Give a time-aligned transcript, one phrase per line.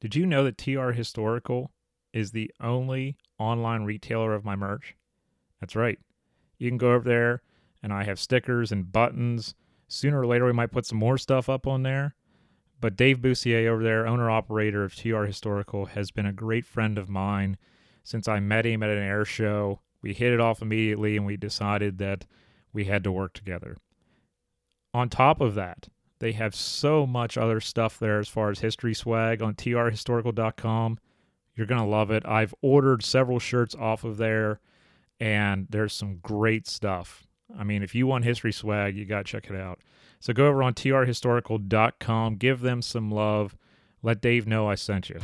[0.00, 1.72] Did you know that TR Historical
[2.12, 4.96] is the only online retailer of my merch?
[5.60, 5.98] That's right.
[6.58, 7.42] You can go over there
[7.82, 9.54] and I have stickers and buttons.
[9.88, 12.14] Sooner or later, we might put some more stuff up on there.
[12.80, 16.96] But Dave Boussier over there, owner operator of TR Historical, has been a great friend
[16.96, 17.56] of mine
[18.04, 19.80] since I met him at an air show.
[20.00, 22.24] We hit it off immediately and we decided that
[22.72, 23.76] we had to work together.
[24.94, 25.88] On top of that,
[26.20, 30.98] they have so much other stuff there as far as history swag on trhistorical.com.
[31.54, 32.24] You're going to love it.
[32.26, 34.60] I've ordered several shirts off of there,
[35.18, 37.26] and there's some great stuff.
[37.58, 39.80] I mean, if you want history swag, you got to check it out.
[40.20, 43.56] So go over on trhistorical.com, give them some love.
[44.02, 45.18] Let Dave know I sent you.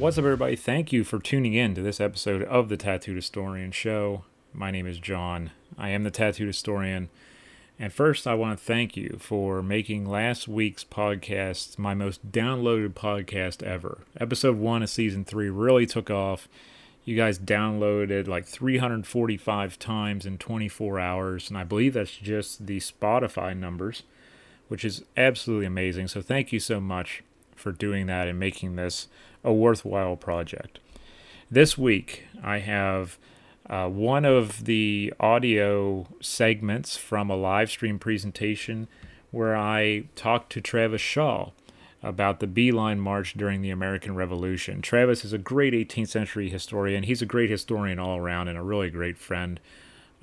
[0.00, 0.56] What's up, everybody?
[0.56, 4.24] Thank you for tuning in to this episode of the Tattooed Historian Show.
[4.54, 5.50] My name is John.
[5.76, 7.10] I am the Tattooed Historian.
[7.78, 12.94] And first, I want to thank you for making last week's podcast my most downloaded
[12.94, 13.98] podcast ever.
[14.18, 16.48] Episode one of season three really took off.
[17.04, 22.78] You guys downloaded like 345 times in 24 hours, and I believe that's just the
[22.78, 24.04] Spotify numbers,
[24.68, 26.08] which is absolutely amazing.
[26.08, 27.22] So, thank you so much
[27.54, 29.06] for doing that and making this
[29.44, 30.78] a worthwhile project.
[31.50, 33.18] This week, I have
[33.68, 38.88] uh, one of the audio segments from a live stream presentation
[39.30, 41.50] where I talked to Travis Shaw
[42.02, 44.80] about the Beeline March during the American Revolution.
[44.80, 47.04] Travis is a great 18th century historian.
[47.04, 49.60] He's a great historian all around and a really great friend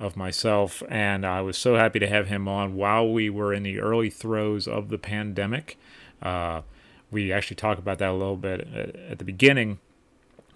[0.00, 0.82] of myself.
[0.88, 4.10] And I was so happy to have him on while we were in the early
[4.10, 5.78] throes of the pandemic.
[6.20, 6.62] Uh,
[7.10, 8.68] we actually talk about that a little bit
[9.10, 9.78] at the beginning,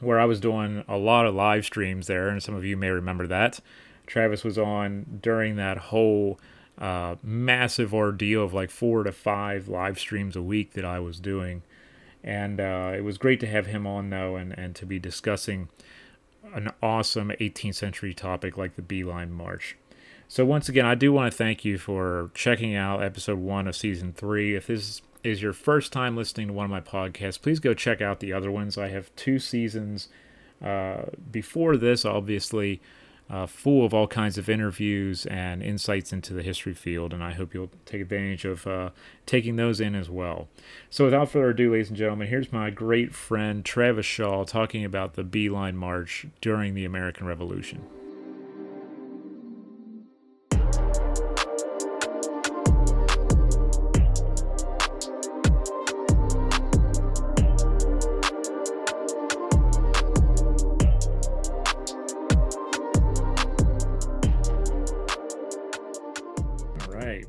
[0.01, 2.91] where I was doing a lot of live streams there, and some of you may
[2.91, 3.61] remember that.
[4.07, 6.39] Travis was on during that whole
[6.79, 11.21] uh, massive ordeal of like four to five live streams a week that I was
[11.21, 11.63] doing.
[12.25, 15.69] And uh, it was great to have him on, though, and, and to be discussing
[16.55, 19.77] an awesome 18th century topic like the Beeline March.
[20.29, 23.77] So, once again, I do want to thank you for checking out episode one of
[23.77, 24.55] season three.
[24.55, 28.01] If this is your first time listening to one of my podcasts, please go check
[28.01, 28.77] out the other ones.
[28.77, 30.09] I have two seasons
[30.63, 32.81] uh, before this, obviously,
[33.31, 37.33] uh, full of all kinds of interviews and insights into the history field, and I
[37.33, 38.91] hope you'll take advantage of uh,
[39.27, 40.49] taking those in as well.
[40.91, 45.15] So, without further ado, ladies and gentlemen, here's my great friend Travis Shaw talking about
[45.15, 47.87] the Beeline March during the American Revolution.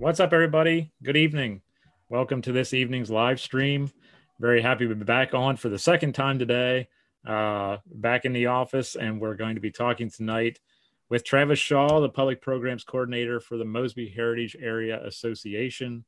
[0.03, 0.91] What's up, everybody?
[1.01, 1.61] Good evening.
[2.09, 3.89] Welcome to this evening's live stream.
[4.37, 6.89] Very happy to be back on for the second time today,
[7.25, 10.59] uh, back in the office, and we're going to be talking tonight
[11.07, 16.03] with Travis Shaw, the Public Programs Coordinator for the Mosby Heritage Area Association.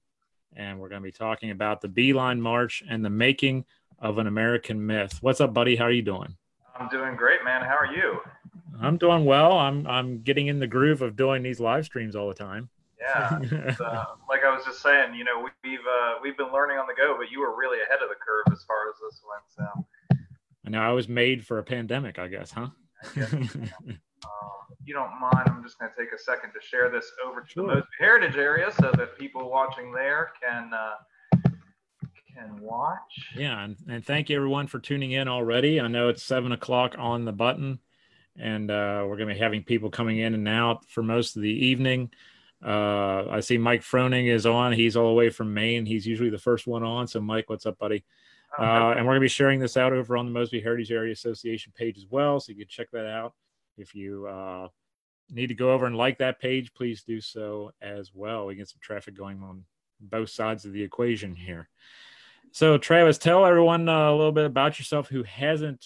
[0.58, 3.64] And we're going to be talking about the Beeline March and the making
[4.00, 5.20] of an American myth.
[5.22, 5.78] What's up, buddy?
[5.78, 6.36] How are you doing?
[6.78, 7.62] I'm doing great, man.
[7.62, 8.20] How are you?
[8.78, 9.54] I'm doing well.
[9.54, 12.70] I'm I'm getting in the groove of doing these live streams all the time.
[13.06, 16.88] Yeah, uh, like I was just saying, you know, we've uh, we've been learning on
[16.88, 19.70] the go, but you were really ahead of the curve as far as this went.
[19.70, 20.20] So,
[20.66, 22.70] I know I was made for a pandemic, I guess, huh?
[23.04, 23.68] I guess, uh,
[24.86, 27.48] you don't mind, I'm just going to take a second to share this over to
[27.48, 27.64] sure.
[27.64, 31.50] the Mosby Heritage area so that people watching there can uh,
[32.36, 33.30] can watch.
[33.36, 35.80] Yeah, and, and thank you everyone for tuning in already.
[35.80, 37.80] I know it's seven o'clock on the button,
[38.38, 41.42] and uh, we're going to be having people coming in and out for most of
[41.42, 42.12] the evening.
[42.66, 44.72] Uh, I see Mike Froning is on.
[44.72, 45.86] He's all the way from Maine.
[45.86, 47.06] He's usually the first one on.
[47.08, 48.04] So, Mike, what's up, buddy?
[48.58, 50.92] Oh, uh, and we're going to be sharing this out over on the Mosby Heritage
[50.92, 52.40] Area Association page as well.
[52.40, 53.34] So, you can check that out.
[53.78, 54.70] If you uh,
[55.30, 58.48] need to go over and like that page, please do so as well.
[58.48, 59.64] We get some traffic going on
[60.00, 61.70] both sides of the equation here.
[62.52, 65.86] So, Travis, tell everyone uh, a little bit about yourself who hasn't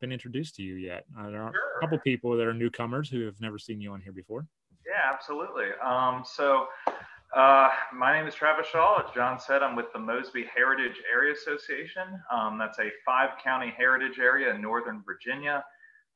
[0.00, 1.06] been introduced to you yet.
[1.18, 4.00] Uh, there are a couple people that are newcomers who have never seen you on
[4.00, 4.46] here before.
[4.90, 5.68] Yeah, absolutely.
[5.84, 6.68] Um, so,
[7.36, 9.02] uh, my name is Travis Shaw.
[9.06, 12.20] As John said, I'm with the Mosby Heritage Area Association.
[12.32, 15.64] Um, that's a five county heritage area in Northern Virginia.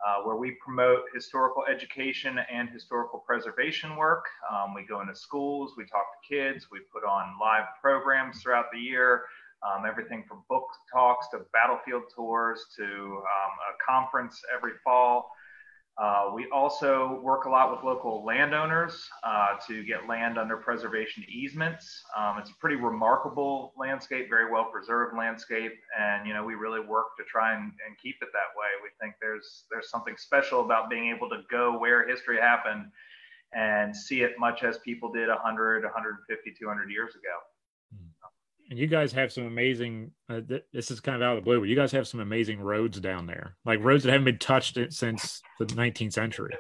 [0.07, 4.27] uh, where we promote historical education and historical preservation work.
[4.53, 8.67] Um, we go into schools, we talk to kids, we put on live programs throughout
[8.73, 9.23] the year,
[9.65, 15.31] um, everything from book talks to battlefield tours to um, a conference every fall.
[15.97, 21.25] Uh, we also work a lot with local landowners uh, to get land under preservation
[21.29, 22.03] easements.
[22.19, 26.81] Um, it's a pretty remarkable landscape, very well preserved landscape, and you know we really
[26.81, 28.67] work to try and, and keep it that way.
[28.83, 32.87] We think there's there's something special about being able to go where history happened
[33.53, 37.39] and see it much as people did 100, 150, 200 years ago
[38.71, 41.45] and you guys have some amazing uh, th- this is kind of out of the
[41.45, 44.39] blue but you guys have some amazing roads down there like roads that haven't been
[44.39, 46.55] touched since the 19th century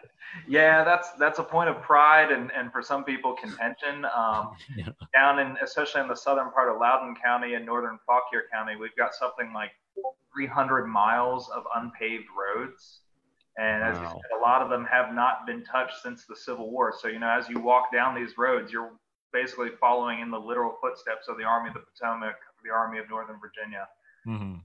[0.49, 4.89] yeah that's that's a point of pride and, and for some people contention um, yeah.
[5.15, 8.97] down in especially in the southern part of loudoun county and northern fauquier county we've
[8.97, 9.71] got something like
[10.35, 13.01] 300 miles of unpaved roads
[13.57, 14.03] and as wow.
[14.03, 16.93] you said, a lot of them have not been touched since the Civil War.
[16.99, 18.91] So, you know, as you walk down these roads, you're
[19.35, 23.11] basically following in the literal footsteps of the Army of the Potomac, the Army of
[23.11, 23.87] Northern Virginia.
[24.27, 24.61] Mm-hmm.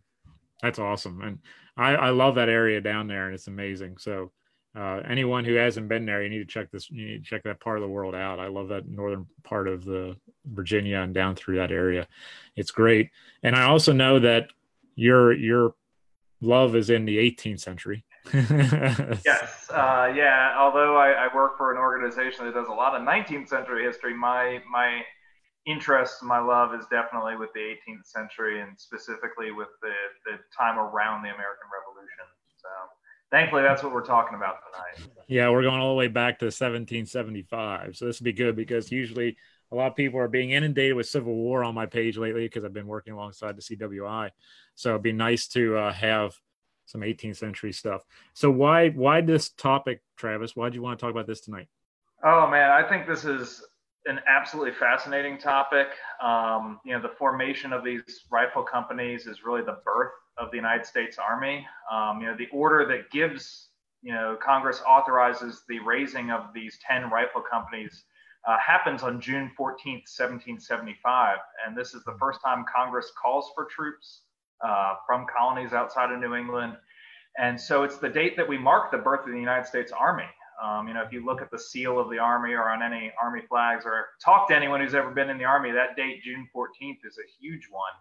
[0.62, 1.39] That's awesome, and
[1.75, 3.98] I, I love that area down there, and it's amazing.
[3.98, 4.31] So,
[4.75, 6.89] uh, anyone who hasn't been there, you need to check this.
[6.89, 8.39] You need to check that part of the world out.
[8.39, 12.07] I love that northern part of the Virginia and down through that area.
[12.56, 13.10] It's great,
[13.42, 14.50] and I also know that
[14.95, 15.75] your your
[16.42, 18.06] love is in the 18th century.
[18.33, 20.56] yes, uh, yeah.
[20.57, 24.13] Although I, I, work for an organization that does a lot of 19th century history,
[24.13, 25.01] my my
[25.66, 29.94] interest, my love is definitely with the 18th century and specifically with the
[30.25, 32.27] the time around the American Revolution.
[32.57, 32.69] So
[33.31, 35.12] thankfully, that's what we're talking about tonight.
[35.27, 37.95] Yeah, we're going all the way back to 1775.
[37.95, 39.38] So this would be good because usually
[39.71, 42.63] a lot of people are being inundated with Civil War on my page lately because
[42.63, 44.31] I've been working alongside the CWI.
[44.75, 46.33] So it'd be nice to uh, have
[46.89, 48.03] some 18th century stuff.
[48.33, 50.56] So why why this topic, Travis?
[50.56, 51.68] Why do you want to talk about this tonight?
[52.24, 53.63] Oh man, I think this is
[54.06, 55.88] an absolutely fascinating topic.
[56.21, 60.57] Um, you know, the formation of these rifle companies is really the birth of the
[60.57, 61.65] United States Army.
[61.91, 63.69] Um, you know, the order that gives,
[64.01, 68.06] you know, Congress authorizes the raising of these 10 rifle companies
[68.47, 71.38] uh, happens on June 14th, 1775.
[71.68, 74.21] And this is the first time Congress calls for troops
[74.65, 76.77] uh, from colonies outside of New England.
[77.38, 80.27] And so it's the date that we mark the birth of the United States Army.
[80.61, 83.13] Um, you know, if you look at the seal of the Army or on any
[83.21, 86.50] Army flags or talk to anyone who's ever been in the Army, that date, June
[86.53, 87.94] 14th, is a huge one.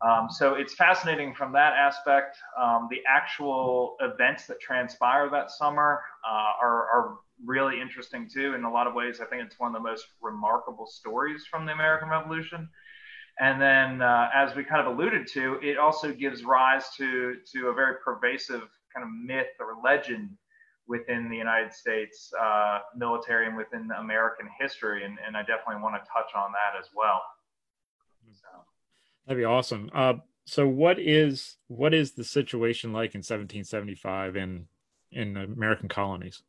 [0.00, 2.36] Um, so it's fascinating from that aspect.
[2.60, 8.54] Um, the actual events that transpire that summer uh, are, are, really interesting too.
[8.54, 11.66] In a lot of ways, I think it's one of the most remarkable stories from
[11.66, 12.68] the American Revolution.
[13.40, 17.68] And then, uh, as we kind of alluded to, it also gives rise to, to
[17.68, 18.62] a very pervasive
[18.94, 20.30] kind of myth or legend
[20.88, 25.04] within the United States uh, military and within American history.
[25.04, 27.22] And, and I definitely want to touch on that as well.
[28.32, 28.48] So.
[29.26, 29.90] That'd be awesome.
[29.94, 30.14] Uh,
[30.46, 34.66] so what is what is the situation like in 1775 in
[35.12, 36.42] in American colonies?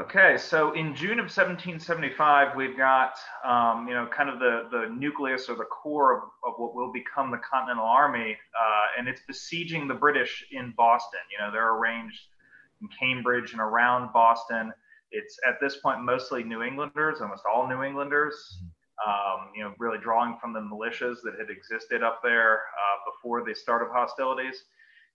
[0.00, 3.12] Okay, so in June of 1775, we've got,
[3.44, 6.90] um, you know, kind of the, the nucleus or the core of, of what will
[6.90, 11.20] become the Continental Army, uh, and it's besieging the British in Boston.
[11.30, 12.20] You know, they're arranged
[12.80, 14.72] in Cambridge and around Boston.
[15.10, 18.60] It's at this point mostly New Englanders, almost all New Englanders,
[19.06, 23.44] um, you know, really drawing from the militias that had existed up there uh, before
[23.44, 24.64] the start of hostilities.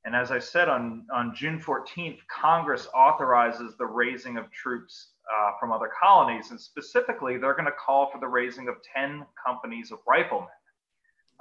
[0.05, 5.51] And as I said, on, on June 14th, Congress authorizes the raising of troops uh,
[5.59, 6.51] from other colonies.
[6.51, 10.47] And specifically, they're going to call for the raising of 10 companies of riflemen.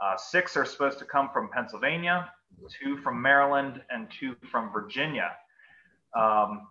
[0.03, 2.31] Uh, six are supposed to come from Pennsylvania,
[2.83, 5.31] two from Maryland, and two from Virginia.
[6.15, 6.67] Um,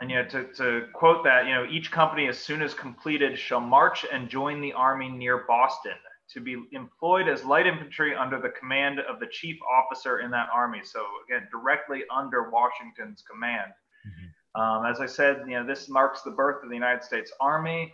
[0.00, 3.38] and you know, to, to quote that, you know, each company, as soon as completed,
[3.38, 5.92] shall march and join the army near Boston
[6.34, 10.48] to be employed as light infantry under the command of the chief officer in that
[10.52, 10.80] army.
[10.84, 13.72] So again, directly under Washington's command.
[14.06, 14.60] Mm-hmm.
[14.60, 17.92] Um, as I said, you know, this marks the birth of the United States Army.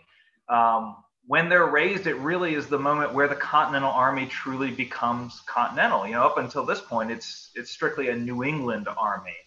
[0.49, 5.41] Um, when they're raised, it really is the moment where the Continental Army truly becomes
[5.45, 6.07] continental.
[6.07, 9.37] You know, up until this point, it's it's strictly a New England army.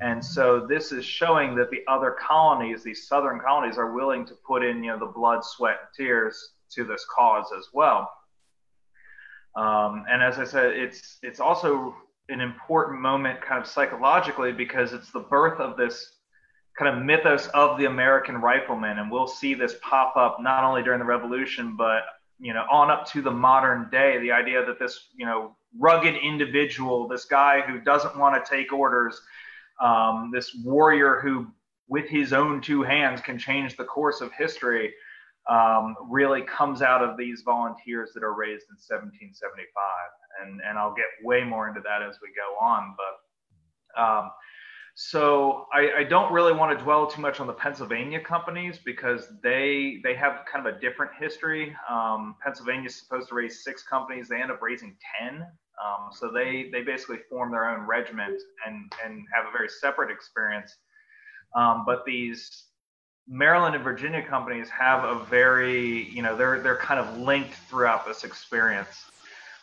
[0.00, 4.34] And so this is showing that the other colonies, these southern colonies, are willing to
[4.34, 8.10] put in, you know, the blood, sweat, and tears to this cause as well.
[9.56, 11.94] Um, and as I said, it's it's also
[12.28, 16.16] an important moment, kind of psychologically, because it's the birth of this
[16.78, 20.82] kind of mythos of the American rifleman, and we'll see this pop up not only
[20.82, 22.02] during the Revolution, but
[22.40, 24.18] you know, on up to the modern day.
[24.20, 28.72] The idea that this you know rugged individual, this guy who doesn't want to take
[28.72, 29.20] orders,
[29.80, 31.46] um, this warrior who,
[31.88, 34.92] with his own two hands, can change the course of history,
[35.50, 39.66] um, really comes out of these volunteers that are raised in 1775.
[40.42, 42.96] And, and I'll get way more into that as we go on.
[42.96, 44.30] But um,
[44.94, 49.26] so I, I, don't really want to dwell too much on the Pennsylvania companies because
[49.42, 51.74] they they have kind of a different history.
[51.90, 55.42] Um, Pennsylvania is supposed to raise six companies; they end up raising ten.
[55.84, 60.12] Um, so they they basically form their own regiment and and have a very separate
[60.12, 60.76] experience.
[61.56, 62.66] Um, but these
[63.26, 68.06] Maryland and Virginia companies have a very you know they're they're kind of linked throughout
[68.06, 69.04] this experience.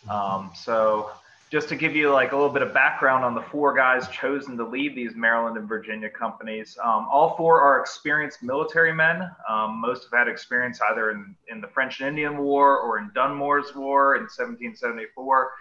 [0.10, 1.12] Um, so
[1.52, 4.56] just to give you like a little bit of background on the four guys chosen
[4.58, 9.30] to lead these Maryland and Virginia companies, um, all four are experienced military men.
[9.50, 13.12] Um, most have had experience either in, in the French and Indian War or in
[13.14, 15.52] Dunmore's War in 1774.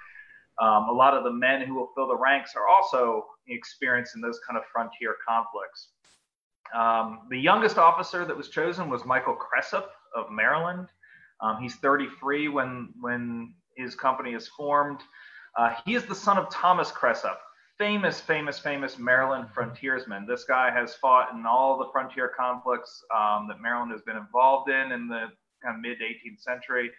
[0.62, 4.21] Um, a lot of the men who will fill the ranks are also experienced in
[4.21, 5.88] those kind of frontier conflicts.
[6.74, 10.88] Um, the youngest officer that was chosen was Michael Cresap of Maryland.
[11.40, 15.00] Um, he's 33 when when his company is formed.
[15.56, 17.36] Uh, he is the son of Thomas Cresap,
[17.78, 20.26] famous, famous, famous Maryland frontiersman.
[20.26, 24.70] This guy has fought in all the frontier conflicts um, that Maryland has been involved
[24.70, 25.26] in in the
[25.62, 26.90] kind of mid 18th century.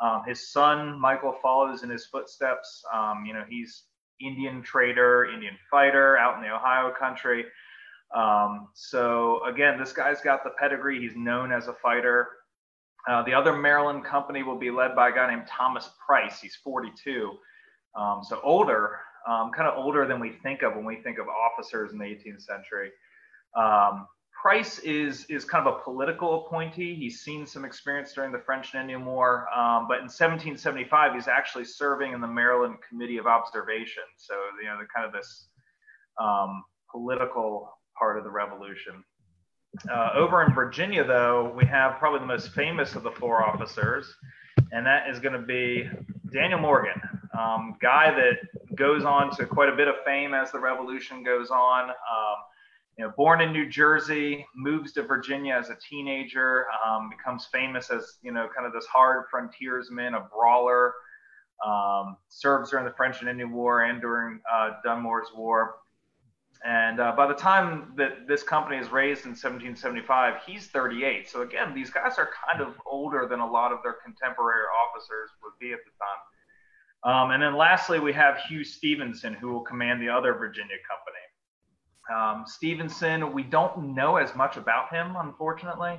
[0.00, 2.82] Um, his son Michael follows in his footsteps.
[2.92, 3.84] Um, you know, he's
[4.20, 7.44] Indian trader, Indian fighter out in the Ohio country.
[8.14, 11.00] Um, so again, this guy's got the pedigree.
[11.00, 12.28] He's known as a fighter.
[13.08, 16.40] Uh, the other Maryland company will be led by a guy named Thomas Price.
[16.40, 17.32] He's 42.
[17.96, 21.26] Um, so older, um, kind of older than we think of when we think of
[21.28, 22.90] officers in the 18th century.
[23.56, 24.06] Um,
[24.44, 26.94] Price is is kind of a political appointee.
[26.94, 31.28] He's seen some experience during the French and Indian War, um, but in 1775 he's
[31.28, 34.02] actually serving in the Maryland Committee of Observation.
[34.18, 35.48] So you know, the kind of this
[36.20, 39.04] um, political part of the Revolution.
[39.92, 44.14] Uh, over in Virginia, though, we have probably the most famous of the four officers,
[44.72, 45.88] and that is going to be
[46.32, 47.00] Daniel Morgan
[47.38, 51.50] um, guy that goes on to quite a bit of fame as the revolution goes
[51.50, 51.90] on.
[51.90, 52.36] Um,
[52.96, 57.90] you know, born in New Jersey, moves to Virginia as a teenager, um, becomes famous
[57.90, 60.94] as you know, kind of this hard frontiersman, a brawler.
[61.64, 65.76] Um, serves during the French and Indian War and during uh, Dunmore's War.
[66.64, 71.28] And uh, by the time that this company is raised in 1775, he's 38.
[71.28, 75.30] So again, these guys are kind of older than a lot of their contemporary officers
[75.42, 77.14] would be at the time.
[77.14, 81.20] Um, and then lastly, we have Hugh Stevenson, who will command the other Virginia company.
[82.10, 85.98] Um, Stevenson, we don't know as much about him, unfortunately.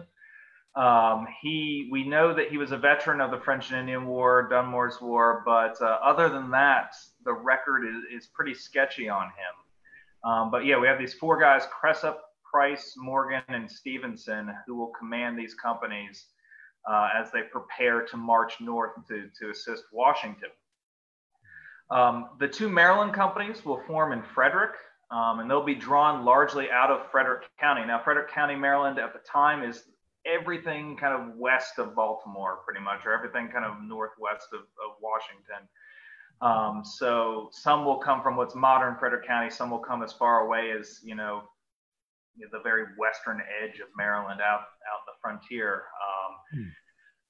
[0.76, 4.48] Um, he, we know that he was a veteran of the French and Indian War,
[4.50, 9.65] Dunmore's War, but uh, other than that, the record is, is pretty sketchy on him.
[10.26, 12.18] Um, but yeah, we have these four guys: Cresap,
[12.52, 16.26] Price, Morgan, and Stevenson, who will command these companies
[16.90, 20.50] uh, as they prepare to march north to, to assist Washington.
[21.92, 24.72] Um, the two Maryland companies will form in Frederick,
[25.12, 27.86] um, and they'll be drawn largely out of Frederick County.
[27.86, 29.84] Now, Frederick County, Maryland, at the time is
[30.26, 34.98] everything kind of west of Baltimore, pretty much, or everything kind of northwest of, of
[35.00, 35.70] Washington.
[36.42, 39.50] Um, so some will come from what's modern Frederick County.
[39.50, 41.44] Some will come as far away as you know,
[42.52, 45.84] the very western edge of Maryland, out out the frontier.
[46.04, 46.70] Um, hmm.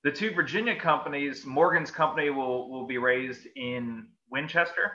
[0.04, 4.92] The two Virginia companies, Morgan's company will will be raised in Winchester.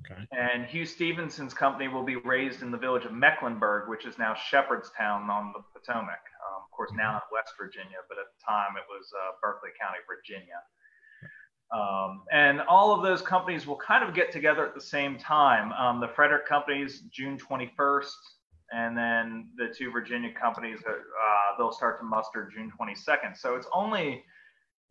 [0.00, 0.24] Okay.
[0.32, 4.34] And Hugh Stevenson's company will be raised in the village of Mecklenburg, which is now
[4.34, 6.24] Shepherdstown on the Potomac.
[6.48, 9.70] Um, of course, now in West Virginia, but at the time it was uh, Berkeley
[9.78, 10.58] County, Virginia.
[11.72, 15.72] Um, and all of those companies will kind of get together at the same time.
[15.72, 18.10] Um, the Frederick companies, June 21st,
[18.74, 20.92] and then the two Virginia companies, uh,
[21.56, 23.36] they'll start to muster June 22nd.
[23.36, 24.22] So it's only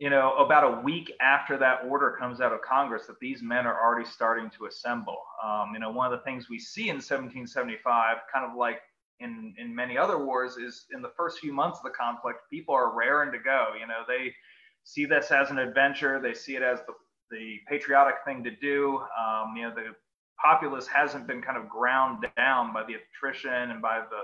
[0.01, 3.67] you know, about a week after that order comes out of Congress, that these men
[3.67, 5.21] are already starting to assemble.
[5.45, 8.79] Um, you know, one of the things we see in 1775, kind of like
[9.19, 12.73] in in many other wars, is in the first few months of the conflict, people
[12.73, 13.67] are raring to go.
[13.79, 14.33] You know, they
[14.83, 16.19] see this as an adventure.
[16.21, 16.93] They see it as the
[17.31, 18.99] the patriotic thing to do.
[19.17, 19.95] Um, you know, the
[20.43, 24.23] populace hasn't been kind of ground down by the attrition and by the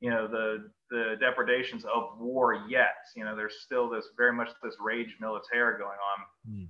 [0.00, 2.96] you know the the depredations of war yet.
[3.16, 6.50] You know, there's still this very much this rage militaire going on.
[6.50, 6.68] Mm.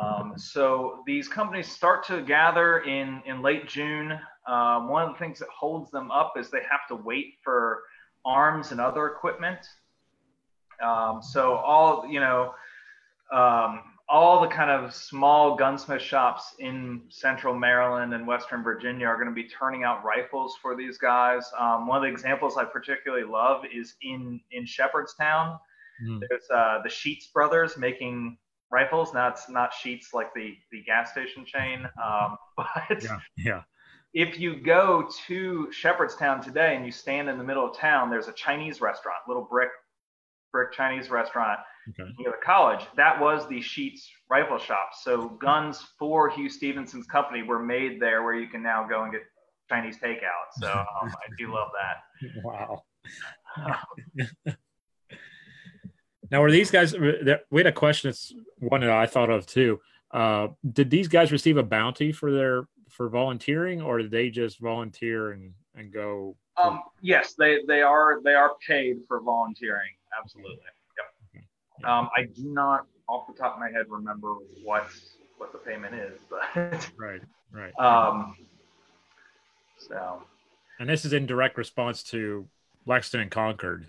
[0.00, 4.18] Um, so these companies start to gather in in late June.
[4.46, 7.82] Um, one of the things that holds them up is they have to wait for
[8.24, 9.58] arms and other equipment.
[10.84, 12.54] Um, so all you know,
[13.32, 19.16] um, all the kind of small gunsmith shops in central Maryland and Western Virginia are
[19.16, 21.44] going to be turning out rifles for these guys.
[21.58, 25.58] Um, one of the examples I particularly love is in in Shepherdstown.
[26.06, 26.20] Mm.
[26.20, 28.38] There's uh, the Sheets brothers making
[28.70, 29.12] rifles.
[29.12, 33.62] Now it's not Sheets like the the gas station chain, um, but yeah, yeah.
[34.14, 38.26] If you go to Shepherdstown today and you stand in the middle of town, there's
[38.26, 39.68] a Chinese restaurant, little brick
[40.52, 41.58] brick Chinese restaurant
[41.90, 42.10] okay.
[42.18, 42.84] near the college.
[42.96, 44.90] That was the Sheets rifle shop.
[45.00, 49.12] So guns for Hugh Stevenson's company were made there, where you can now go and
[49.12, 49.22] get
[49.68, 50.52] Chinese takeout.
[50.52, 51.96] So um, I do love that.
[52.42, 52.82] Wow.
[56.30, 56.94] now, were these guys?
[56.98, 58.10] We had a question.
[58.10, 59.80] It's one that I thought of too.
[60.10, 64.58] Uh, did these guys receive a bounty for their for volunteering, or did they just
[64.58, 66.36] volunteer and and go?
[66.62, 69.90] Um, yes, they they are they are paid for volunteering.
[70.18, 70.58] Absolutely.
[71.34, 71.44] Yep.
[71.88, 74.34] Um, I do not, off the top of my head, remember
[74.64, 74.86] what
[75.38, 77.20] what the payment is, but right,
[77.52, 77.72] right.
[77.78, 78.36] Um,
[79.78, 80.22] so,
[80.80, 82.46] and this is in direct response to
[82.86, 83.86] Lexington and Concord.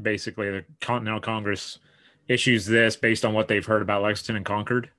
[0.00, 1.80] Basically, the Continental Congress
[2.28, 4.90] issues this based on what they've heard about Lexington and Concord.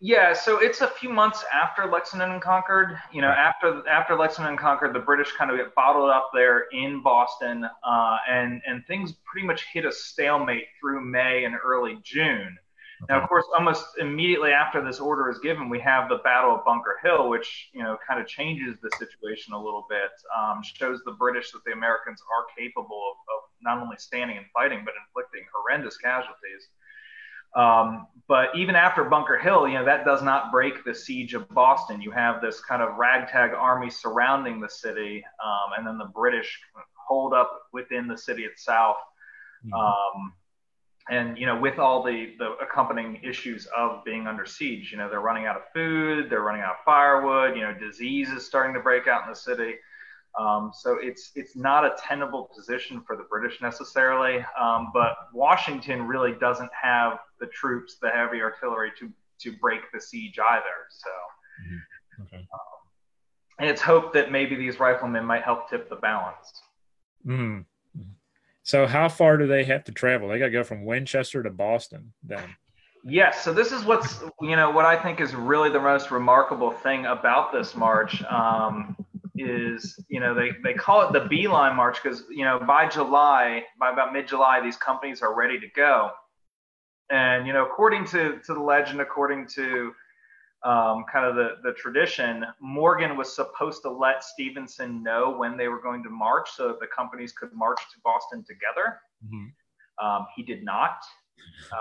[0.00, 2.98] Yeah, so it's a few months after Lexington and Concord.
[3.12, 6.66] You know, after after Lexington and Concord, the British kind of get bottled up there
[6.72, 11.98] in Boston, uh, and and things pretty much hit a stalemate through May and early
[12.02, 12.58] June.
[13.08, 16.64] Now, of course, almost immediately after this order is given, we have the Battle of
[16.64, 21.00] Bunker Hill, which you know kind of changes the situation a little bit, um, shows
[21.04, 24.94] the British that the Americans are capable of, of not only standing and fighting, but
[25.06, 26.68] inflicting horrendous casualties.
[27.54, 31.48] Um, but even after Bunker Hill, you know, that does not break the siege of
[31.50, 32.00] Boston.
[32.00, 36.58] You have this kind of ragtag army surrounding the city, um, and then the British
[36.94, 38.96] hold up within the city itself.
[39.64, 39.74] Mm-hmm.
[39.74, 40.32] Um,
[41.10, 45.10] and you know, with all the the accompanying issues of being under siege, you know,
[45.10, 47.56] they're running out of food, they're running out of firewood.
[47.56, 49.74] You know, disease is starting to break out in the city.
[50.38, 56.06] Um, so it's it's not a tenable position for the British necessarily, um, but Washington
[56.06, 59.10] really doesn't have the troops, the heavy artillery to
[59.40, 60.64] to break the siege either.
[60.90, 61.10] So,
[61.66, 62.22] mm-hmm.
[62.22, 62.36] okay.
[62.36, 66.52] um, and it's hoped that maybe these riflemen might help tip the balance.
[67.26, 67.60] Mm-hmm.
[68.64, 70.28] So how far do they have to travel?
[70.28, 72.56] They got to go from Winchester to Boston then.
[73.04, 73.44] Yes.
[73.44, 77.04] So this is what's you know what I think is really the most remarkable thing
[77.04, 78.22] about this march.
[78.24, 78.96] Um,
[79.36, 83.64] is you know they, they call it the beeline march because you know by july
[83.80, 86.10] by about mid-july these companies are ready to go.
[87.10, 89.92] And you know according to to the legend according to
[90.64, 95.68] um, kind of the the tradition morgan was supposed to let stevenson know when they
[95.68, 99.00] were going to march so that the companies could march to boston together.
[99.24, 100.06] Mm-hmm.
[100.06, 100.98] um, he did not.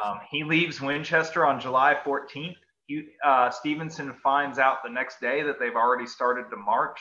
[0.04, 2.56] Um, he leaves winchester on july 14th
[2.88, 7.00] he, uh, stevenson finds out the next day that they've already started to march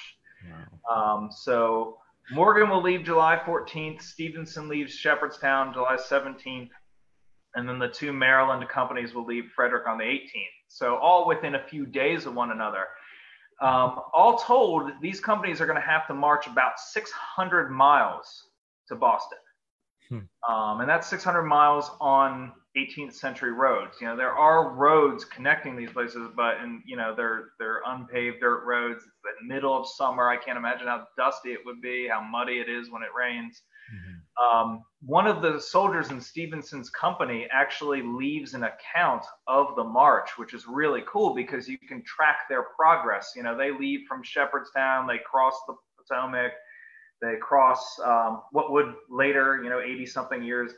[0.91, 1.99] um, so
[2.31, 4.03] Morgan will leave July 14th.
[4.03, 6.71] Stevenson leaves Shepherdstown July 17th.
[7.55, 10.29] And then the two Maryland companies will leave Frederick on the 18th.
[10.69, 12.87] So all within a few days of one another.
[13.61, 18.49] Um, all told, these companies are going to have to march about 600 miles
[18.89, 19.39] to Boston.
[20.13, 20.53] Hmm.
[20.53, 23.97] Um, and that's 600 miles on 18th century roads.
[24.01, 28.41] You know, there are roads connecting these places, but and you know they're they're unpaved
[28.41, 29.05] dirt roads.
[29.05, 30.29] It's the middle of summer.
[30.29, 33.63] I can't imagine how dusty it would be, how muddy it is when it rains.
[33.95, 34.59] Mm-hmm.
[34.59, 40.39] Um, one of the soldiers in Stevenson's company actually leaves an account of the march,
[40.39, 43.33] which is really cool because you can track their progress.
[43.35, 46.53] You know, they leave from Shepherdstown, they cross the Potomac,
[47.23, 50.73] they cross um, what would later, you know, 80 something years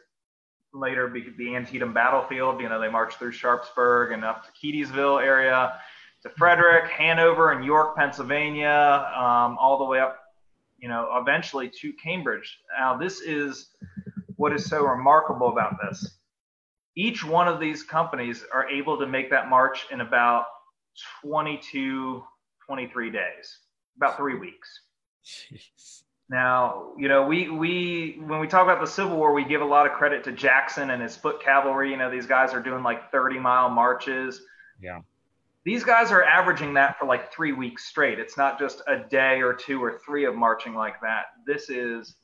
[0.75, 2.61] later be the Antietam battlefield.
[2.61, 5.81] You know, they march through Sharpsburg and up to Keedysville area
[6.23, 10.19] to Frederick, Hanover, and York, Pennsylvania, um, all the way up,
[10.79, 12.59] you know, eventually to Cambridge.
[12.79, 13.71] Now, this is
[14.37, 16.19] what is so remarkable about this.
[16.97, 20.45] Each one of these companies are able to make that march in about
[21.23, 22.23] 22,
[22.67, 23.59] 23 days,
[23.97, 24.81] about three weeks.
[25.25, 26.04] Jeez.
[26.31, 29.67] Now, you know, we we when we talk about the Civil War, we give a
[29.67, 31.91] lot of credit to Jackson and his foot cavalry.
[31.91, 34.41] You know, these guys are doing like 30 mile marches.
[34.81, 35.01] Yeah.
[35.65, 38.19] These guys are averaging that for like three weeks straight.
[38.19, 41.25] It's not just a day or two or three of marching like that.
[41.47, 42.17] This is,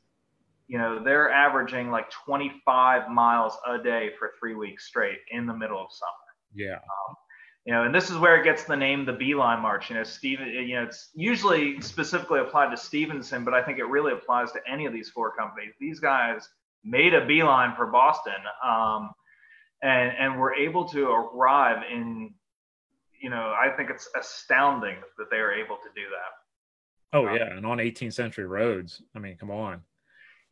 [0.68, 5.54] you know, they're averaging like 25 miles a day for three weeks straight in the
[5.54, 6.10] middle of summer.
[6.54, 6.74] Yeah.
[6.74, 7.16] Um,
[7.66, 9.90] you know, and this is where it gets the name the Beeline March.
[9.90, 13.84] You know, Steven, you know, it's usually specifically applied to Stevenson, but I think it
[13.84, 15.74] really applies to any of these four companies.
[15.78, 16.48] These guys
[16.84, 18.32] made a beeline for Boston.
[18.66, 19.10] Um,
[19.82, 22.34] and and were able to arrive in,
[23.20, 27.16] you know, I think it's astounding that they are able to do that.
[27.16, 29.02] Oh yeah, and on 18th century roads.
[29.14, 29.82] I mean, come on.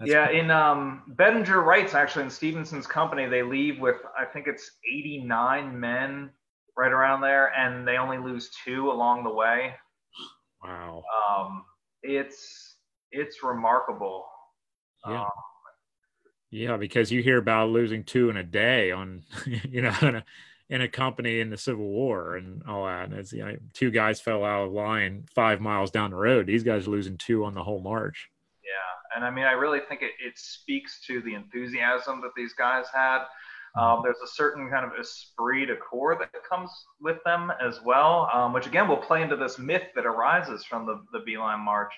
[0.01, 0.41] That's yeah, cool.
[0.41, 5.79] in um, Bedinger writes actually in Stevenson's company, they leave with I think it's 89
[5.79, 6.31] men
[6.79, 9.75] right around there, and they only lose two along the way.
[10.63, 11.03] Wow.
[11.29, 11.65] Um,
[12.03, 12.77] it's
[13.11, 14.25] it's remarkable.
[15.07, 15.23] Yeah.
[15.23, 15.31] Um,
[16.51, 19.25] yeah, because you hear about losing two in a day on,
[19.69, 20.25] you know, in a,
[20.71, 23.11] in a company in the Civil War and all that.
[23.11, 26.47] And it's you know, two guys fell out of line five miles down the road.
[26.47, 28.29] These guys are losing two on the whole march.
[28.65, 32.55] Yeah, and I mean, I really think it, it speaks to the enthusiasm that these
[32.55, 33.25] guys had.
[33.79, 38.29] Um, there's a certain kind of esprit de corps that comes with them as well,
[38.33, 41.93] um, which again will play into this myth that arises from the, the Beeline March.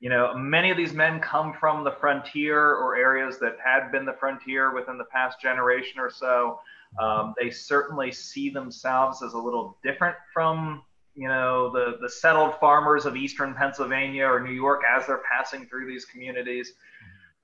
[0.00, 4.04] You know, many of these men come from the frontier or areas that had been
[4.04, 6.60] the frontier within the past generation or so.
[7.02, 10.84] Um, they certainly see themselves as a little different from,
[11.16, 15.66] you know, the, the settled farmers of eastern Pennsylvania or New York as they're passing
[15.66, 16.74] through these communities.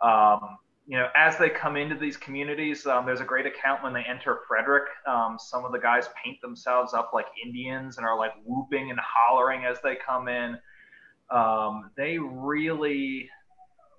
[0.00, 3.94] Um, you know, as they come into these communities, um, there's a great account when
[3.94, 4.84] they enter Frederick.
[5.06, 9.00] Um, some of the guys paint themselves up like Indians and are like whooping and
[9.00, 10.58] hollering as they come in.
[11.30, 13.30] Um, they really,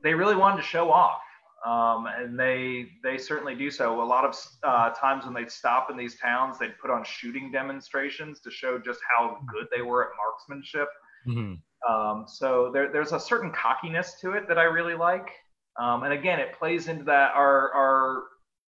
[0.04, 1.22] they really wanted to show off,
[1.66, 4.04] um, and they they certainly do so.
[4.04, 7.52] A lot of uh, times when they'd stop in these towns, they'd put on shooting
[7.52, 10.90] demonstrations to show just how good they were at marksmanship.
[11.28, 11.92] Mm-hmm.
[11.92, 15.30] Um, so there, there's a certain cockiness to it that I really like.
[15.78, 18.24] Um, and again, it plays into that our our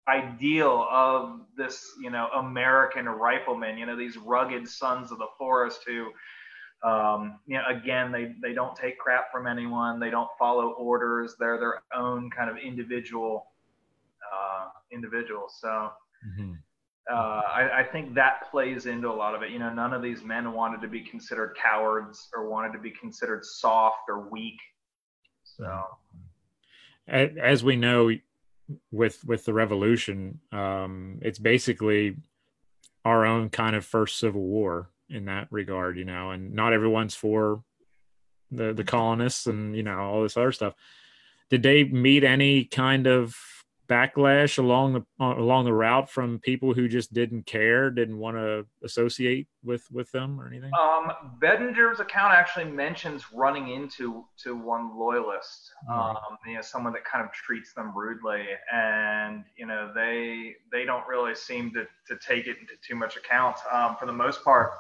[0.09, 3.79] ideal of this, you know, American rifleman.
[3.79, 6.11] You know, these rugged sons of the forest who,
[6.89, 10.01] um, you know, again, they they don't take crap from anyone.
[10.01, 11.37] They don't follow orders.
[11.39, 13.47] They're their own kind of individual
[14.33, 15.59] uh, individuals.
[15.61, 15.91] So.
[16.27, 16.53] Mm-hmm.
[17.11, 19.51] Uh, I, I, think that plays into a lot of it.
[19.51, 22.91] You know, none of these men wanted to be considered cowards or wanted to be
[22.91, 24.59] considered soft or weak.
[25.43, 26.28] So, mm-hmm
[27.09, 28.11] as we know
[28.92, 32.16] with with the revolution um it's basically
[33.05, 37.14] our own kind of first civil war in that regard you know and not everyone's
[37.14, 37.62] for
[38.51, 40.75] the the colonists and you know all this other stuff.
[41.51, 43.37] Did they meet any kind of
[43.88, 48.37] backlash along the uh, along the route from people who just didn't care, didn't want
[48.37, 50.70] to associate with with them or anything?
[50.79, 57.05] Um, Bedinger's account actually mentions running into to one loyalist, um, you know, someone that
[57.05, 62.18] kind of treats them rudely, and you know they they don't really seem to to
[62.27, 63.57] take it into too much account.
[63.72, 64.72] Um, for the most part,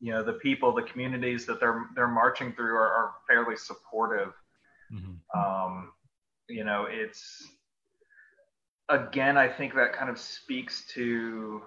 [0.00, 4.32] you know, the people, the communities that they're they're marching through are, are fairly supportive.
[4.92, 5.40] Mm-hmm.
[5.40, 5.92] Um,
[6.48, 7.48] you know, it's
[8.88, 11.62] again, I think that kind of speaks to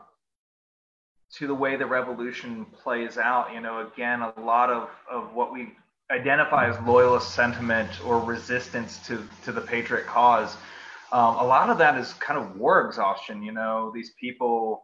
[1.34, 3.54] to the way the revolution plays out.
[3.54, 5.74] You know, again, a lot of, of what we
[6.10, 10.56] identify as loyalist sentiment or resistance to, to the patriot cause,
[11.12, 13.44] um, a lot of that is kind of war exhaustion.
[13.44, 14.84] You know, these people,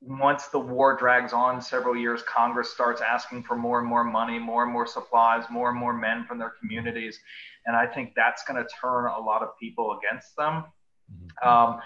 [0.00, 4.38] once the war drags on several years, Congress starts asking for more and more money,
[4.38, 7.18] more and more supplies, more and more men from their communities.
[7.66, 10.64] And I think that's going to turn a lot of people against them.
[11.10, 11.48] Mm-hmm.
[11.48, 11.80] Um,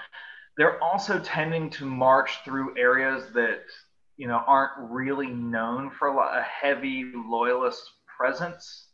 [0.57, 3.61] they're also tending to march through areas that
[4.17, 7.83] you know aren't really known for a, a heavy loyalist
[8.17, 8.89] presence.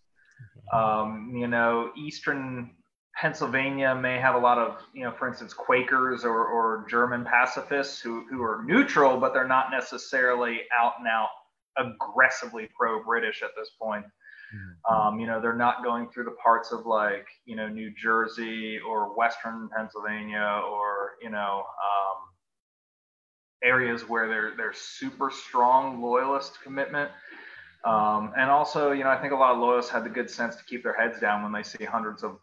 [0.72, 2.70] Um, you know, eastern
[3.14, 8.00] Pennsylvania may have a lot of, you know, for instance, Quakers or, or German pacifists
[8.00, 11.28] who, who are neutral, but they're not necessarily out and out
[11.78, 14.04] aggressively pro British at this point.
[14.54, 14.94] Mm-hmm.
[14.94, 18.78] Um, you know, they're not going through the parts of like, you know, New Jersey
[18.78, 22.18] or Western Pennsylvania or, you know, um,
[23.62, 27.10] areas where they're, they're super strong loyalist commitment.
[27.84, 30.56] Um, and also, you know, I think a lot of loyalists had the good sense
[30.56, 32.38] to keep their heads down when they see hundreds of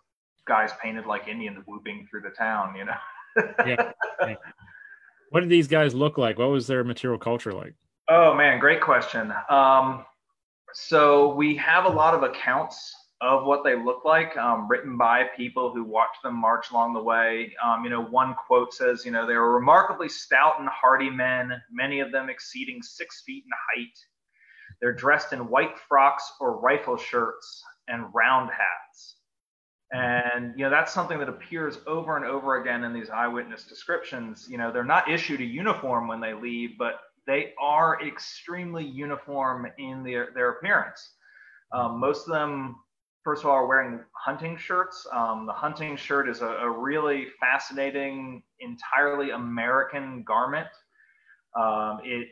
[0.46, 2.94] guys painted like Indians whooping through the town, you know?
[3.66, 3.92] yeah,
[4.28, 4.36] yeah.
[5.30, 6.40] What did these guys look like?
[6.40, 7.76] What was their material culture like?
[8.10, 9.32] Oh man, great question.
[9.50, 10.04] Um,
[10.74, 15.26] so we have a lot of accounts of what they look like, um, written by
[15.36, 17.54] people who watched them march along the way.
[17.64, 21.52] Um, you know, one quote says, you know, they were remarkably stout and hardy men,
[21.70, 23.98] many of them exceeding six feet in height.
[24.82, 29.16] They're dressed in white frocks or rifle shirts and round hats.
[29.92, 34.48] And, you know, that's something that appears over and over again in these eyewitness descriptions.
[34.50, 39.68] You know, they're not issued a uniform when they leave, but they are extremely uniform
[39.78, 41.12] in their, their appearance.
[41.72, 42.76] Um, most of them,
[43.24, 45.06] first of all, are wearing hunting shirts.
[45.14, 50.70] Um, the hunting shirt is a, a, really fascinating, entirely American garment.
[51.56, 52.30] Um, it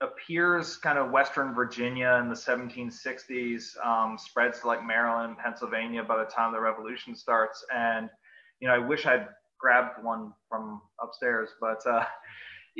[0.00, 6.16] appears kind of Western Virginia in the 1760s, um, spreads to like Maryland, Pennsylvania by
[6.16, 7.62] the time the Revolution starts.
[7.76, 8.08] And,
[8.60, 12.06] you know, I wish I'd grabbed one from upstairs, but uh,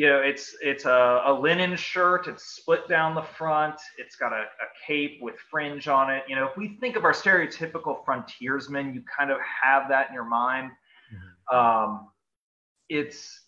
[0.01, 2.27] you know, it's it's a, a, linen shirt.
[2.27, 3.75] It's split down the front.
[3.99, 6.23] It's got a, a, cape with fringe on it.
[6.27, 10.15] You know, if we think of our stereotypical frontiersmen, you kind of have that in
[10.15, 10.71] your mind.
[11.13, 11.55] Mm-hmm.
[11.55, 12.09] Um,
[12.89, 13.43] it's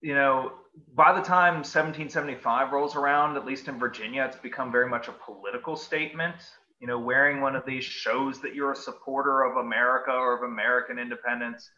[0.00, 0.52] you know,
[0.94, 5.12] by the time 1775 rolls around, at least in Virginia, it's become very much a
[5.12, 6.36] political statement.
[6.80, 10.50] You know, wearing one of these shows that you're a supporter of America or of
[10.50, 11.70] American independence.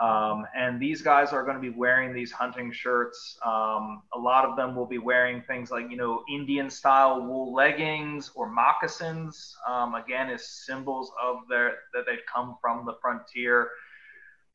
[0.00, 3.38] Um, and these guys are going to be wearing these hunting shirts.
[3.44, 7.54] Um, a lot of them will be wearing things like, you know, Indian style wool
[7.54, 13.70] leggings or moccasins, um, again, as symbols of their, that they've come from the frontier.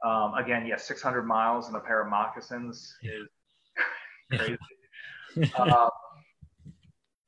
[0.05, 3.27] Um, again, yes, yeah, 600 miles in a pair of moccasins is
[5.35, 5.51] crazy.
[5.57, 5.89] uh,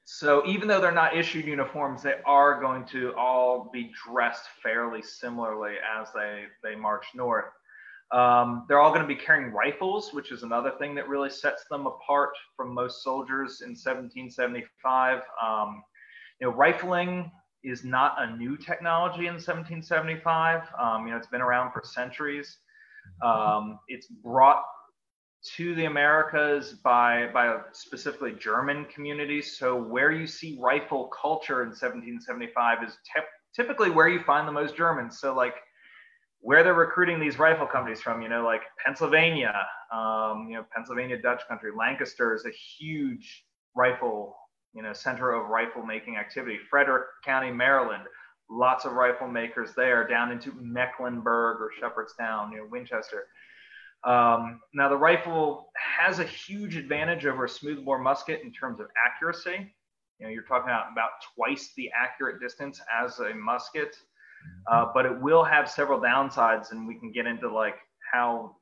[0.05, 5.01] so even though they're not issued uniforms, they are going to all be dressed fairly
[5.01, 7.45] similarly as they, they march north.
[8.13, 11.65] Um, they're all going to be carrying rifles, which is another thing that really sets
[11.69, 15.21] them apart from most soldiers in 1775.
[15.43, 15.83] Um,
[16.39, 17.31] you know, rifling
[17.63, 20.61] is not a new technology in 1775.
[20.79, 22.57] Um, you know, it's been around for centuries.
[23.23, 24.63] Um, it's brought
[25.55, 29.57] to the Americas by, by specifically German communities.
[29.57, 32.97] So where you see rifle culture in 1775 is
[33.55, 35.19] typically where you find the most Germans.
[35.19, 35.55] So like
[36.43, 41.21] where they're recruiting these rifle companies from, you know, like Pennsylvania, um, you know, Pennsylvania
[41.21, 44.35] Dutch country, Lancaster is a huge rifle,
[44.75, 46.57] you know, center of rifle making activity.
[46.69, 48.03] Frederick County, Maryland,
[48.49, 53.23] lots of rifle makers there, down into Mecklenburg or Shepherdstown, you know, Winchester.
[54.03, 58.87] Um, now the rifle has a huge advantage over a smoothbore musket in terms of
[59.07, 59.73] accuracy.
[60.19, 63.95] You know, you're talking about about twice the accurate distance as a musket.
[64.71, 67.75] Uh, but it will have several downsides, and we can get into like
[68.11, 68.55] how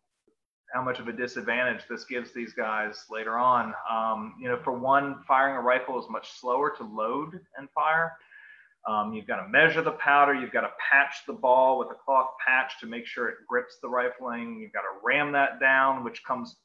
[0.74, 3.74] how much of a disadvantage this gives these guys later on.
[3.92, 8.14] Um, you know, for one, firing a rifle is much slower to load and fire.
[8.90, 10.34] Um, you've got to measure the powder.
[10.34, 13.78] You've got to patch the ball with a cloth patch to make sure it grips
[13.82, 14.60] the rifling.
[14.60, 16.56] You've got to ram that down, which comes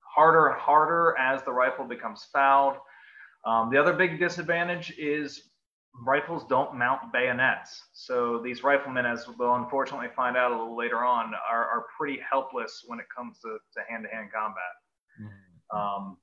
[0.00, 2.76] harder and harder as the rifle becomes fouled.
[3.44, 5.49] Um, the other big disadvantage is
[5.94, 7.82] rifles don't mount bayonets.
[7.92, 12.20] So these riflemen, as we'll unfortunately find out a little later on, are, are pretty
[12.30, 14.62] helpless when it comes to, to hand-to-hand combat.
[15.20, 15.76] Mm-hmm.
[15.76, 16.16] Um,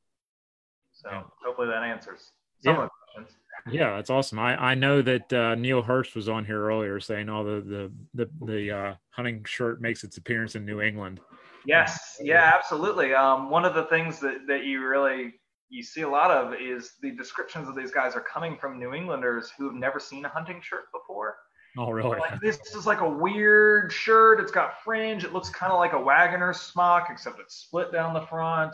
[0.94, 1.24] so yeah.
[1.46, 2.32] hopefully that answers
[2.64, 2.82] some yeah.
[2.84, 3.38] of the questions.
[3.72, 4.40] Yeah, that's awesome.
[4.40, 7.92] I, I know that uh, Neal Hurst was on here earlier saying all the the
[8.14, 11.20] the, the uh, hunting shirt makes its appearance in New England.
[11.66, 13.14] Yes, yeah, absolutely.
[13.14, 15.34] Um, one of the things that, that you really
[15.70, 18.94] you see a lot of is the descriptions of these guys are coming from New
[18.94, 21.38] Englanders who have never seen a hunting shirt before.
[21.78, 22.18] Oh, really?
[22.18, 24.40] Like, this is like a weird shirt.
[24.40, 25.24] It's got fringe.
[25.24, 28.74] It looks kind of like a wagoner smock, except it's split down the front.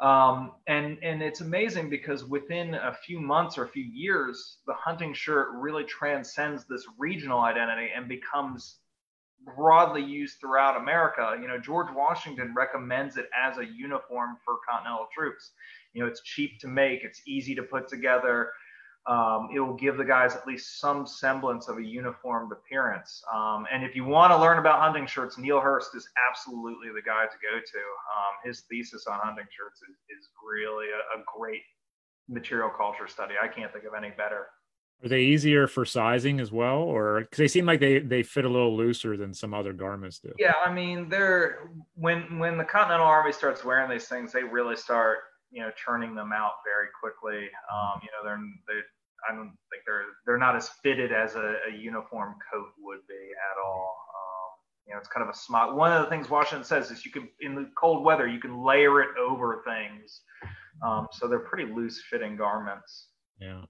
[0.00, 4.72] Um, and and it's amazing because within a few months or a few years, the
[4.72, 8.78] hunting shirt really transcends this regional identity and becomes
[9.44, 11.36] broadly used throughout America.
[11.40, 15.52] You know, George Washington recommends it as a uniform for Continental troops.
[15.92, 18.50] You know, it's cheap to make, it's easy to put together.
[19.06, 23.22] Um, it will give the guys at least some semblance of a uniformed appearance.
[23.34, 27.02] Um, and if you want to learn about hunting shirts, Neal Hurst is absolutely the
[27.02, 27.78] guy to go to.
[27.78, 31.62] Um, his thesis on hunting shirts is, is really a, a great
[32.28, 33.34] material culture study.
[33.42, 34.46] I can't think of any better.
[35.02, 38.44] Are they easier for sizing as well, or because they seem like they they fit
[38.44, 40.30] a little looser than some other garments do?
[40.38, 44.76] Yeah, I mean, they're when when the Continental Army starts wearing these things, they really
[44.76, 47.48] start you know churning them out very quickly.
[47.72, 48.80] Um, you know, they're they
[49.28, 53.14] I don't think they're they're not as fitted as a, a uniform coat would be
[53.14, 53.96] at all.
[54.08, 54.50] Um,
[54.86, 55.74] you know, it's kind of a smart.
[55.74, 58.62] One of the things Washington says is you can in the cold weather you can
[58.64, 60.22] layer it over things,
[60.82, 63.08] um, so they're pretty loose fitting garments.
[63.40, 63.62] Yeah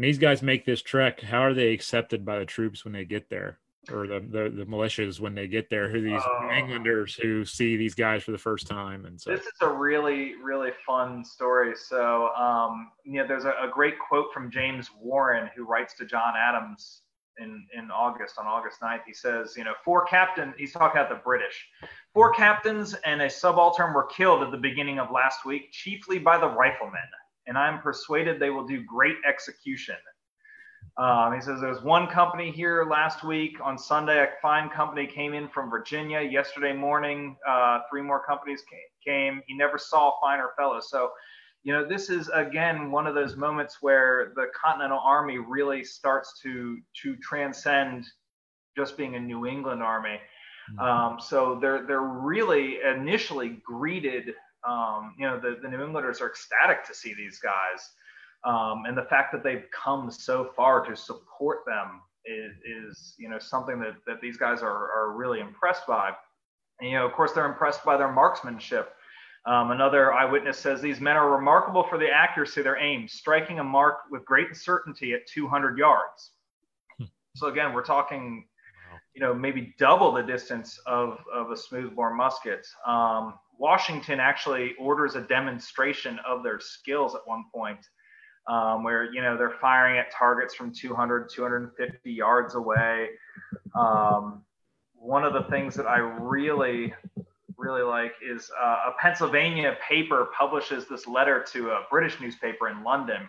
[0.00, 3.04] when these guys make this trek, how are they accepted by the troops when they
[3.04, 3.58] get there,
[3.90, 5.88] or the the, the militias when they get there?
[5.88, 9.06] Who these uh, Englanders who see these guys for the first time?
[9.06, 11.74] And so this is a really really fun story.
[11.76, 16.04] So um, you know, there's a, a great quote from James Warren who writes to
[16.04, 17.02] John Adams
[17.38, 21.08] in, in August, on August 9th, he says, you know, four captains, he's talking about
[21.08, 21.68] the British,
[22.12, 26.36] four captains and a subaltern were killed at the beginning of last week, chiefly by
[26.36, 27.00] the riflemen
[27.50, 29.96] and I am persuaded they will do great execution.
[30.96, 34.22] Um, he says there's one company here last week on Sunday.
[34.22, 37.36] A fine company came in from Virginia yesterday morning.
[37.48, 38.62] Uh, three more companies
[39.06, 39.40] came.
[39.46, 40.80] He never saw a finer fellow.
[40.80, 41.10] So,
[41.62, 46.40] you know, this is again one of those moments where the Continental Army really starts
[46.42, 48.04] to to transcend
[48.76, 50.18] just being a New England army.
[50.72, 50.80] Mm-hmm.
[50.80, 54.34] Um, so they're they're really initially greeted.
[54.68, 57.90] Um, you know, the, the New Englanders are ecstatic to see these guys.
[58.44, 63.28] Um, and the fact that they've come so far to support them is, is you
[63.28, 66.12] know something that, that these guys are, are really impressed by.
[66.80, 68.94] And, you know, of course, they're impressed by their marksmanship.
[69.46, 73.58] Um, another eyewitness says these men are remarkable for the accuracy of their aim, striking
[73.58, 76.32] a mark with great certainty at 200 yards.
[76.98, 77.04] Hmm.
[77.34, 78.46] so again, we're talking,
[79.14, 82.66] you know, maybe double the distance of, of a smoothbore musket.
[82.86, 87.78] Um, Washington actually orders a demonstration of their skills at one point
[88.46, 93.08] um, where you know they're firing at targets from 200 250 yards away
[93.74, 94.42] um,
[94.94, 96.92] one of the things that i really
[97.56, 102.82] really like is uh, a pennsylvania paper publishes this letter to a british newspaper in
[102.82, 103.28] london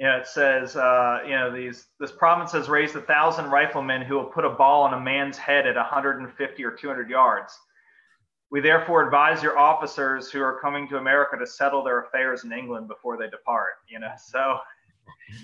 [0.00, 4.00] you know, it says, uh, you know, these this province has raised a thousand riflemen
[4.00, 7.52] who will put a ball on a man's head at 150 or 200 yards.
[8.50, 12.52] We therefore advise your officers who are coming to America to settle their affairs in
[12.52, 13.74] England before they depart.
[13.88, 14.58] You know, so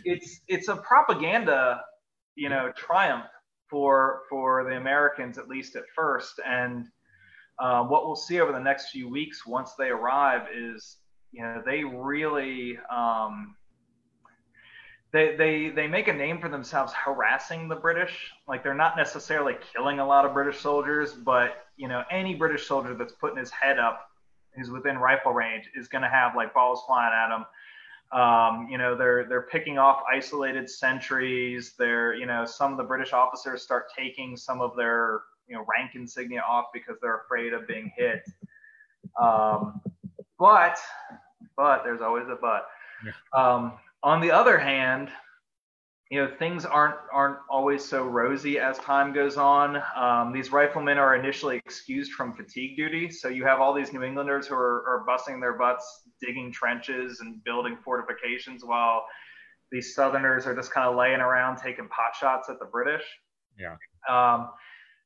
[0.04, 1.80] it's it's a propaganda,
[2.34, 3.26] you know, triumph
[3.68, 6.40] for for the Americans at least at first.
[6.44, 6.86] And
[7.58, 10.98] uh, what we'll see over the next few weeks once they arrive is,
[11.32, 13.56] you know, they really um,
[15.12, 18.32] they, they they make a name for themselves harassing the British.
[18.46, 22.66] Like they're not necessarily killing a lot of British soldiers, but you know, any British
[22.66, 24.10] soldier that's putting his head up,
[24.54, 27.44] who's within rifle range, is going to have like balls flying at him.
[28.12, 31.74] Um, you know, they're they're picking off isolated sentries.
[31.78, 35.64] They're you know, some of the British officers start taking some of their you know
[35.68, 38.22] rank insignia off because they're afraid of being hit.
[39.20, 39.80] Um,
[40.38, 40.78] but
[41.56, 42.68] but there's always a but.
[43.04, 43.12] Yeah.
[43.34, 45.10] Um, on the other hand,
[46.10, 49.82] you know things aren't aren't always so rosy as time goes on.
[49.96, 54.04] Um, these riflemen are initially excused from fatigue duty, so you have all these New
[54.04, 59.04] Englanders who are, are busting their butts digging trenches and building fortifications, while
[59.72, 63.02] these Southerners are just kind of laying around taking pot shots at the British.
[63.58, 63.76] Yeah.
[64.08, 64.50] Um,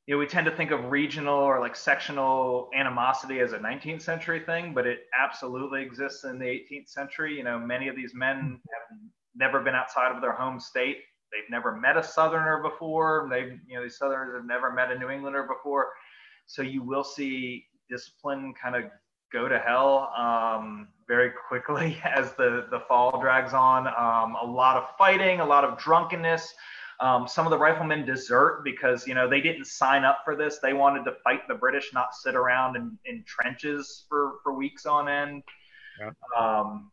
[0.06, 4.02] you know, we tend to think of regional or like sectional animosity as a 19th
[4.02, 7.36] century thing, but it absolutely exists in the 18th century.
[7.36, 8.98] You know, many of these men have
[9.34, 10.98] never been outside of their home state.
[11.32, 13.28] They've never met a Southerner before.
[13.30, 15.90] They've, you know, these Southerners have never met a New Englander before.
[16.46, 18.90] So you will see discipline kind of
[19.32, 23.86] go to hell um, very quickly as the, the fall drags on.
[23.86, 26.52] Um, a lot of fighting, a lot of drunkenness.
[27.00, 30.58] Um, some of the riflemen desert because you know they didn't sign up for this.
[30.58, 34.84] They wanted to fight the British, not sit around in, in trenches for, for weeks
[34.84, 35.42] on end.
[35.98, 36.10] Yeah.
[36.38, 36.90] Um,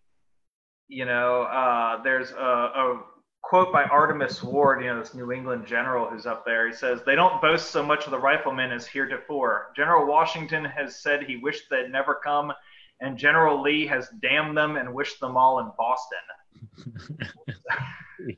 [0.87, 3.03] you know, uh, there's a, a,
[3.41, 6.67] quote by Artemas Ward, you know, this New England general who's up there.
[6.67, 9.71] He says, They don't boast so much of the riflemen as heretofore.
[9.75, 12.51] General Washington has said he wished they'd never come,
[12.99, 16.17] and General Lee has damned them and wished them all in Boston.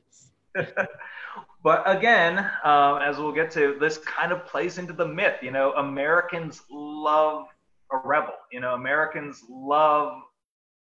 [1.62, 5.36] but again, uh, as we'll get to, this kind of plays into the myth.
[5.42, 7.46] You know, Americans love
[7.92, 8.34] a rebel.
[8.52, 10.20] You know, Americans love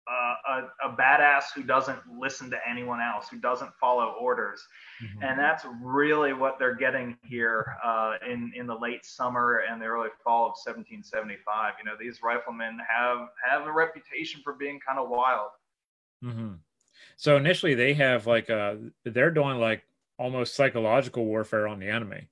[0.09, 0.35] uh,
[0.83, 4.65] a, a, badass who doesn't listen to anyone else, who doesn't follow orders.
[5.03, 5.25] Mm-hmm.
[5.25, 9.87] And that's really what they're getting here uh, in, in the late summer and the
[9.87, 11.75] early fall of 1775.
[11.79, 15.51] You know, these riflemen have, have a reputation for being kind of wild.
[16.25, 16.55] Mm-hmm.
[17.17, 19.83] So initially they have like, a, uh, they're doing like
[20.19, 22.29] almost psychological warfare on the enemy.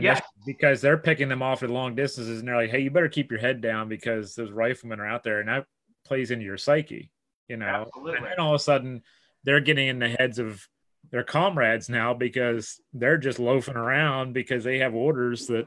[0.00, 0.20] Yeah.
[0.46, 3.30] Because they're picking them off at long distances and they're like, hey, you better keep
[3.30, 5.40] your head down because those riflemen are out there.
[5.40, 5.66] And that
[6.12, 7.10] plays into your psyche,
[7.48, 7.86] you know.
[7.86, 8.16] Absolutely.
[8.18, 9.02] And then all of a sudden,
[9.44, 10.68] they're getting in the heads of
[11.10, 15.66] their comrades now because they're just loafing around because they have orders that,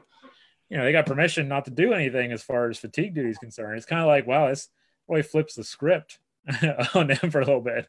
[0.68, 3.38] you know, they got permission not to do anything as far as fatigue duty is
[3.38, 3.76] concerned.
[3.76, 4.68] It's kind of like, wow, this
[5.08, 6.20] really flips the script
[6.94, 7.88] on them for a little bit.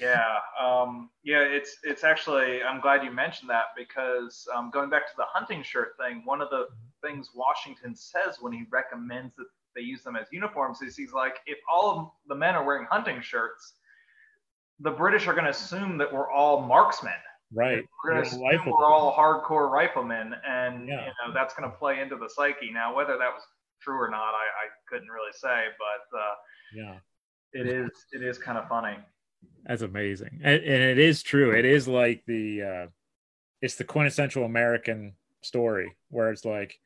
[0.00, 0.22] Yeah,
[0.60, 5.14] um, yeah, it's it's actually I'm glad you mentioned that because um, going back to
[5.16, 6.66] the hunting shirt thing, one of the
[7.02, 9.46] things Washington says when he recommends that
[9.78, 12.86] they use them as uniforms is he's like, if all of the men are wearing
[12.90, 13.74] hunting shirts,
[14.80, 17.12] the British are going to assume that we're all marksmen.
[17.54, 17.84] Right.
[18.04, 21.06] We're going to assume we're all hardcore riflemen, and yeah.
[21.06, 22.70] you know that's going to play into the psyche.
[22.70, 23.42] Now, whether that was
[23.80, 26.34] true or not, I, I couldn't really say, but uh,
[26.74, 26.98] yeah,
[27.54, 28.98] it is it is kind of funny.
[29.64, 31.52] That's amazing, and, and it is true.
[31.52, 32.86] It is like the uh,
[33.62, 36.78] it's the quintessential American story where it's like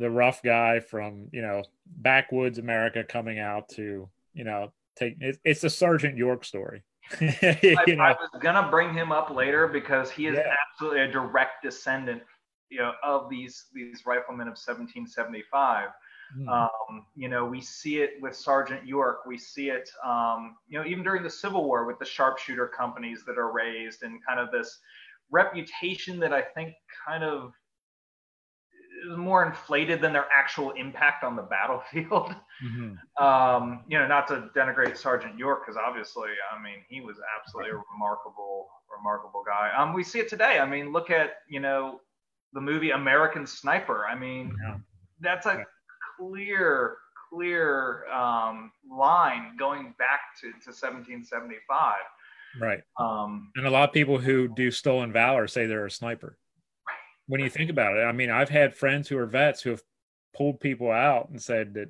[0.00, 5.38] the rough guy from you know backwoods America coming out to you know take it,
[5.44, 6.82] it's the Sergeant York story.
[7.20, 8.02] you I, know?
[8.02, 10.54] I, was gonna bring him up later because he is yeah.
[10.72, 12.22] absolutely a direct descendant,
[12.70, 15.88] you know, of these these riflemen of 1775.
[16.38, 16.48] Mm.
[16.48, 19.26] Um, you know, we see it with Sergeant York.
[19.26, 23.24] We see it, um, you know, even during the Civil War with the sharpshooter companies
[23.26, 24.78] that are raised and kind of this
[25.30, 26.72] reputation that I think
[27.06, 27.52] kind of
[29.08, 32.34] is more inflated than their actual impact on the battlefield.
[32.60, 33.24] Mm-hmm.
[33.24, 37.70] Um, you know, not to denigrate Sergeant York, because obviously, I mean, he was absolutely
[37.70, 39.70] a remarkable, remarkable guy.
[39.74, 40.58] Um, we see it today.
[40.58, 42.02] I mean, look at you know
[42.52, 44.04] the movie American Sniper.
[44.06, 44.76] I mean, yeah.
[45.20, 45.64] that's a
[46.18, 46.98] clear,
[47.30, 51.94] clear um, line going back to, to 1775.
[52.60, 52.80] Right.
[52.98, 56.36] Um, and a lot of people who do stolen valor say they're a sniper
[57.30, 58.00] when you think about it.
[58.00, 59.82] I mean, I've had friends who are vets who have
[60.34, 61.88] pulled people out and said that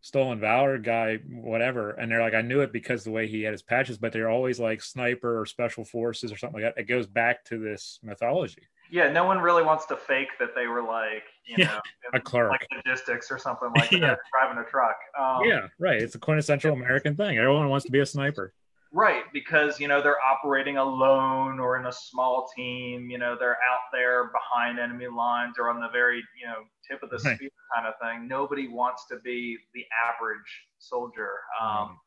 [0.00, 3.52] stolen valor guy, whatever, and they're like, I knew it because the way he had
[3.52, 6.80] his patches, but they're always like sniper or special forces or something like that.
[6.80, 8.62] It goes back to this mythology.
[8.88, 11.80] Yeah, no one really wants to fake that they were like, you yeah, know,
[12.14, 14.96] a clerk, like logistics or something like that, driving a truck.
[15.18, 16.00] Um, yeah, right.
[16.00, 17.36] It's a quintessential American thing.
[17.38, 18.54] Everyone wants to be a sniper.
[18.94, 23.08] Right, because you know they're operating alone or in a small team.
[23.10, 27.02] You know they're out there behind enemy lines or on the very you know tip
[27.02, 27.36] of the right.
[27.36, 28.28] spear kind of thing.
[28.28, 31.38] Nobody wants to be the average soldier.
[31.60, 31.98] Um,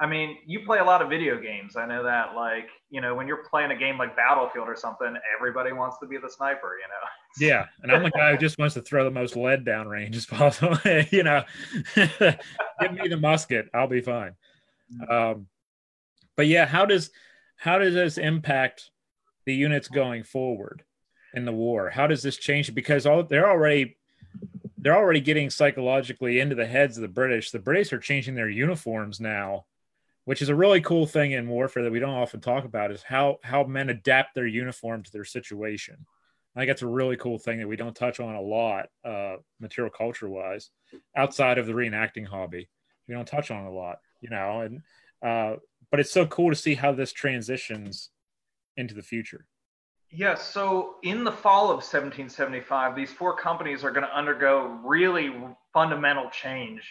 [0.00, 1.76] I mean, you play a lot of video games.
[1.76, 2.34] I know that.
[2.34, 6.06] Like, you know, when you're playing a game like Battlefield or something, everybody wants to
[6.06, 6.76] be the sniper.
[6.76, 7.08] You know.
[7.40, 10.14] Yeah, and I'm the guy who just wants to throw the most lead down range
[10.16, 10.76] as possible.
[11.10, 11.42] you know,
[11.94, 14.34] give me the musket, I'll be fine.
[14.94, 15.10] Mm.
[15.10, 15.46] Um,
[16.36, 17.10] but yeah, how does
[17.56, 18.90] how does this impact
[19.46, 20.82] the units going forward
[21.34, 21.90] in the war?
[21.90, 22.74] How does this change?
[22.74, 23.96] Because all they're already
[24.78, 27.50] they're already getting psychologically into the heads of the British.
[27.50, 29.66] The British are changing their uniforms now,
[30.24, 33.02] which is a really cool thing in warfare that we don't often talk about is
[33.02, 36.04] how how men adapt their uniform to their situation.
[36.54, 39.36] I think that's a really cool thing that we don't touch on a lot, uh,
[39.58, 40.70] material culture wise,
[41.16, 42.68] outside of the reenacting hobby.
[43.08, 44.82] We don't touch on a lot, you know, and
[45.22, 45.56] uh,
[45.92, 48.08] but it's so cool to see how this transitions
[48.78, 49.46] into the future.
[50.10, 50.42] Yes.
[50.42, 55.32] So in the fall of 1775, these four companies are going to undergo really
[55.72, 56.82] fundamental change.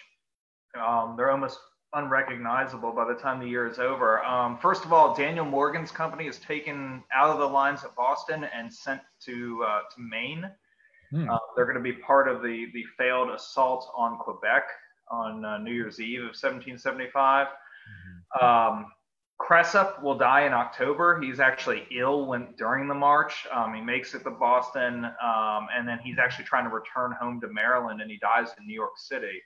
[0.80, 1.60] Um, they're almost
[1.94, 4.24] unrecognizable by the time the year is over.
[4.24, 8.46] Um, first of all, Daniel Morgan's company is taken out of the lines at Boston
[8.56, 10.50] and sent to uh, to Maine.
[11.12, 11.30] Hmm.
[11.30, 14.64] Uh, they're going to be part of the the failed assault on Quebec
[15.10, 17.48] on uh, New Year's Eve of 1775.
[18.40, 18.86] Um,
[19.42, 21.20] Cresap will die in October.
[21.20, 23.48] He's actually ill when during the march.
[23.52, 27.42] Um, he makes it to Boston, um, and then he's actually trying to return home
[27.42, 29.42] to Maryland, and he dies in New York City.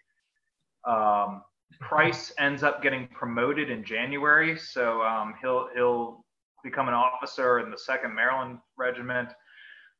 [0.86, 1.42] Um,
[1.80, 6.24] Price ends up getting promoted in January, so um, he'll he'll
[6.64, 9.30] become an officer in the Second Maryland Regiment.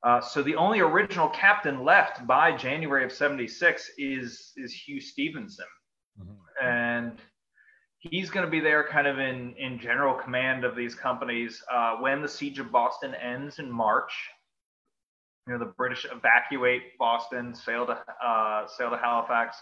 [0.04, 5.66] Uh, so the only original captain left by January of '76 is is Hugh Stevenson,
[6.22, 6.66] mm-hmm.
[6.66, 7.20] and
[8.10, 11.96] he's going to be there kind of in, in general command of these companies uh,
[11.96, 14.12] when the siege of Boston ends in March.
[15.48, 19.58] You know, the British evacuate Boston, sail to, uh, sail to Halifax.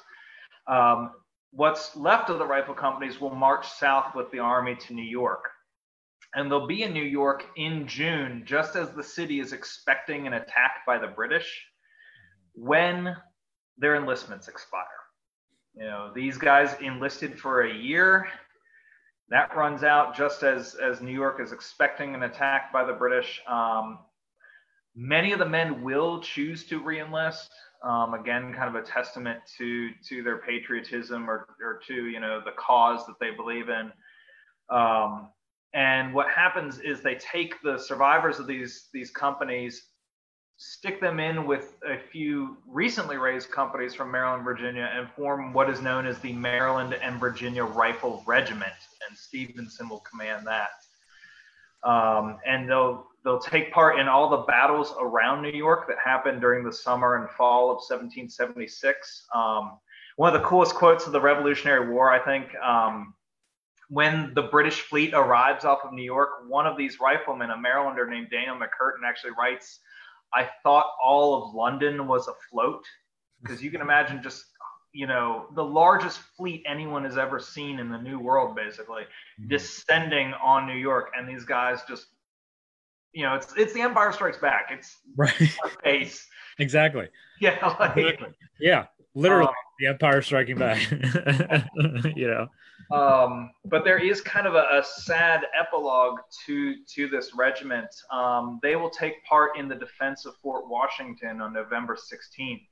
[0.68, 1.12] Um,
[1.52, 5.50] what's left of the rifle companies will march south with the army to New York.
[6.36, 10.34] And they'll be in New York in June, just as the city is expecting an
[10.34, 11.64] attack by the British
[12.56, 13.16] when
[13.78, 15.03] their enlistments expire.
[15.76, 18.28] You know, these guys enlisted for a year.
[19.30, 23.42] That runs out just as as New York is expecting an attack by the British.
[23.48, 24.00] Um,
[24.96, 27.48] many of the men will choose to reenlist.
[27.84, 32.42] Um, again, kind of a testament to to their patriotism or or to you know
[32.44, 33.92] the cause that they believe in.
[34.70, 35.30] Um,
[35.74, 39.88] and what happens is they take the survivors of these these companies
[40.66, 45.70] stick them in with a few recently raised companies from Maryland, Virginia, and form what
[45.70, 48.72] is known as the Maryland and Virginia Rifle Regiment.
[49.08, 50.70] And Stevenson will command that.
[51.84, 56.40] Um, and they'll they'll take part in all the battles around New York that happened
[56.40, 59.26] during the summer and fall of 1776.
[59.36, 59.80] Um,
[60.16, 62.56] one of the coolest quotes of the Revolutionary War, I think.
[62.56, 63.14] Um,
[63.90, 68.10] when the British fleet arrives off of New York, one of these riflemen, a Marylander
[68.10, 69.80] named Daniel McCurtin, actually writes,
[70.36, 72.84] I thought all of London was afloat
[73.42, 74.46] because you can imagine just
[74.94, 79.48] you know, the largest fleet anyone has ever seen in the New World, basically, mm-hmm.
[79.50, 82.06] descending on New York, and these guys just,
[83.12, 84.70] you know, it's it's the Empire Strikes Back.
[84.72, 85.34] It's right
[85.84, 86.26] face.
[86.60, 87.10] exactly.
[87.42, 87.58] Yeah.
[87.80, 88.20] Like,
[88.60, 88.86] yeah.
[89.16, 90.90] Literally, um, the Empire Striking Back.
[92.16, 92.48] you know.
[92.92, 97.88] Um, but there is kind of a, a, sad epilogue to to this regiment.
[98.12, 102.68] Um, they will take part in the defense of Fort Washington on November 16th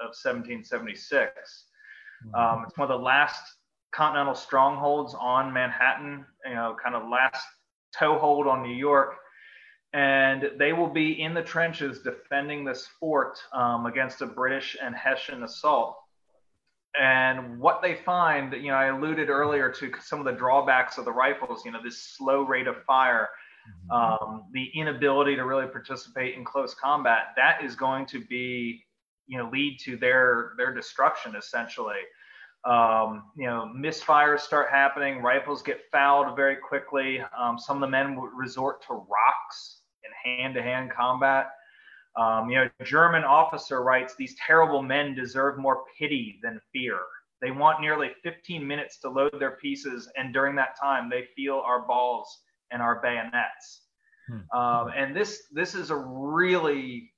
[0.00, 1.30] of 1776.
[2.26, 2.34] Mm-hmm.
[2.34, 3.42] Um, it's one of the last
[3.92, 6.26] continental strongholds on Manhattan.
[6.44, 7.46] You know, kind of last
[7.98, 9.14] toehold on New York.
[9.94, 14.94] And they will be in the trenches defending this fort um, against a British and
[14.94, 16.01] Hessian assault
[16.98, 21.04] and what they find, you know, I alluded earlier to some of the drawbacks of
[21.04, 23.30] the rifles, you know, this slow rate of fire,
[23.90, 23.90] mm-hmm.
[23.90, 28.84] um, the inability to really participate in close combat, that is going to be,
[29.26, 32.00] you know, lead to their their destruction essentially.
[32.64, 37.20] Um, you know, misfires start happening, rifles get fouled very quickly.
[37.36, 41.52] Um, some of the men would resort to rocks in hand-to-hand combat.
[42.16, 46.98] Um, you know, a German officer writes, These terrible men deserve more pity than fear.
[47.40, 51.62] They want nearly 15 minutes to load their pieces, and during that time, they feel
[51.66, 53.82] our balls and our bayonets.
[54.28, 54.58] Hmm.
[54.58, 57.10] Um, and this this is a really,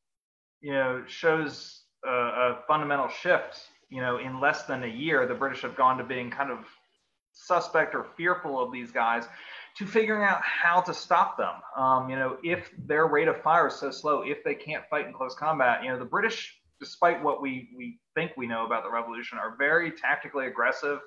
[0.61, 3.61] you know, shows a, a fundamental shift.
[3.91, 6.61] You know, in less than a year, the British have gone to being kind of
[7.33, 9.27] suspect or fearful of these guys
[9.79, 11.55] to figuring out how to stop them.
[11.77, 15.07] Um, you know, if their rate of fire is so slow, if they can't fight
[15.07, 18.85] in close combat, you know, the British, despite what we, we think we know about
[18.85, 21.01] the revolution, are very tactically aggressive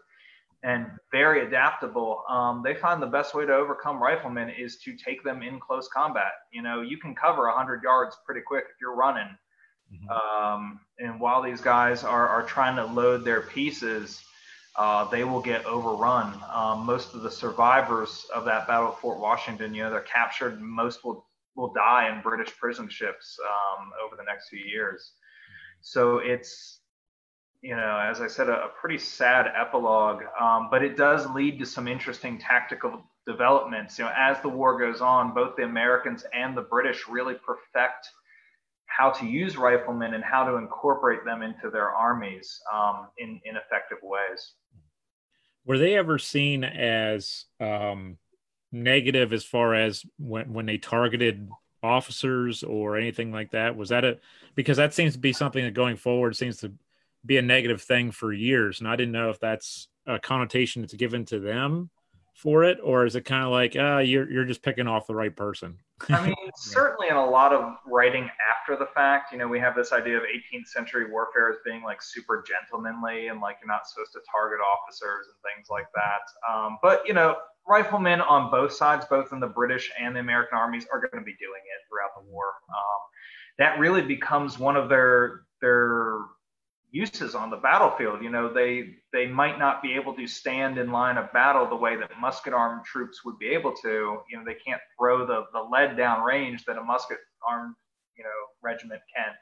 [0.64, 2.24] and very adaptable.
[2.30, 5.88] Um, they find the best way to overcome riflemen is to take them in close
[5.88, 6.32] combat.
[6.52, 9.30] You know, you can cover 100 yards pretty quick if you're running.
[9.94, 10.10] Mm-hmm.
[10.10, 14.22] Um, and while these guys are, are trying to load their pieces,
[14.78, 16.40] uh, they will get overrun.
[16.54, 20.62] Um, most of the survivors of that battle at Fort Washington, you know, they're captured.
[20.62, 21.26] Most will
[21.56, 25.14] will die in British prison ships um, over the next few years.
[25.82, 26.82] So it's,
[27.62, 30.22] you know, as I said, a, a pretty sad epilogue.
[30.40, 33.98] Um, but it does lead to some interesting tactical developments.
[33.98, 38.08] You know, as the war goes on, both the Americans and the British really perfect
[38.86, 43.56] how to use riflemen and how to incorporate them into their armies um, in, in
[43.56, 44.54] effective ways
[45.68, 48.18] were they ever seen as um,
[48.72, 51.50] negative as far as when when they targeted
[51.84, 53.76] officers or anything like that?
[53.76, 54.18] Was that a
[54.56, 56.72] because that seems to be something that going forward seems to
[57.26, 60.94] be a negative thing for years, and I didn't know if that's a connotation that's
[60.94, 61.90] given to them
[62.38, 65.08] for it, or is it kind of like, ah, uh, you're you're just picking off
[65.08, 65.80] the right person?
[66.10, 69.76] I mean, certainly in a lot of writing after the fact, you know, we have
[69.76, 73.88] this idea of 18th century warfare as being like super gentlemanly and like you're not
[73.88, 76.54] supposed to target officers and things like that.
[76.54, 80.60] Um, but you know, riflemen on both sides, both in the British and the American
[80.60, 82.46] armies, are going to be doing it throughout the war.
[82.70, 83.02] Um,
[83.58, 86.20] that really becomes one of their their
[86.92, 88.22] uses on the battlefield.
[88.22, 91.76] You know, they they might not be able to stand in line of battle the
[91.76, 94.20] way that musket armed troops would be able to.
[94.30, 97.18] You know, they can't throw the the lead down range that a musket
[97.48, 97.76] armed
[98.18, 98.30] you know
[98.62, 99.34] regiment can.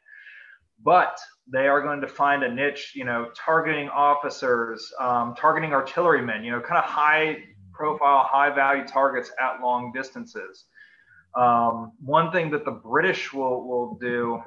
[0.83, 1.17] But
[1.51, 6.51] they are going to find a niche, you know, targeting officers, um, targeting artillerymen, you
[6.51, 7.37] know, kind of high
[7.73, 10.65] profile, high value targets at long distances.
[11.35, 14.41] Um, one thing that the British will, will do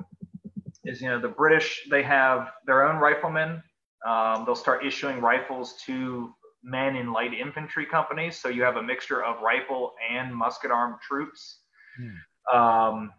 [0.84, 3.62] is you know the British they have their own riflemen.
[4.06, 8.82] Um, they'll start issuing rifles to men in light infantry companies, so you have a
[8.82, 11.60] mixture of rifle and musket armed troops.
[11.96, 12.56] Hmm.
[12.56, 13.12] Um,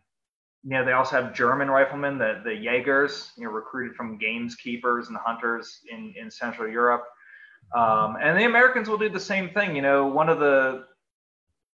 [0.63, 5.07] you know, they also have German riflemen, the the Jaegers, you know, recruited from gameskeepers
[5.07, 7.05] and hunters in in Central Europe.
[7.75, 9.75] Um, and the Americans will do the same thing.
[9.75, 10.85] You know, one of the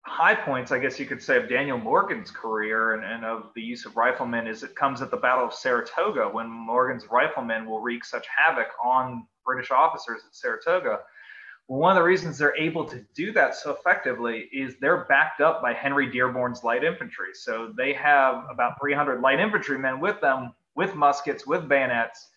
[0.07, 3.63] high points, I guess you could say, of Daniel Morgan's career and, and, of the
[3.63, 7.81] use of riflemen is it comes at the Battle of Saratoga when Morgan's riflemen will
[7.81, 11.01] wreak such havoc on British officers at Saratoga.
[11.69, 15.41] Well, one of the reasons they're able to do that so effectively is they're backed
[15.41, 17.35] up by Henry Dearborn's light infantry.
[17.35, 22.29] So they have about 300 light infantrymen with them, with muskets, with bayonets,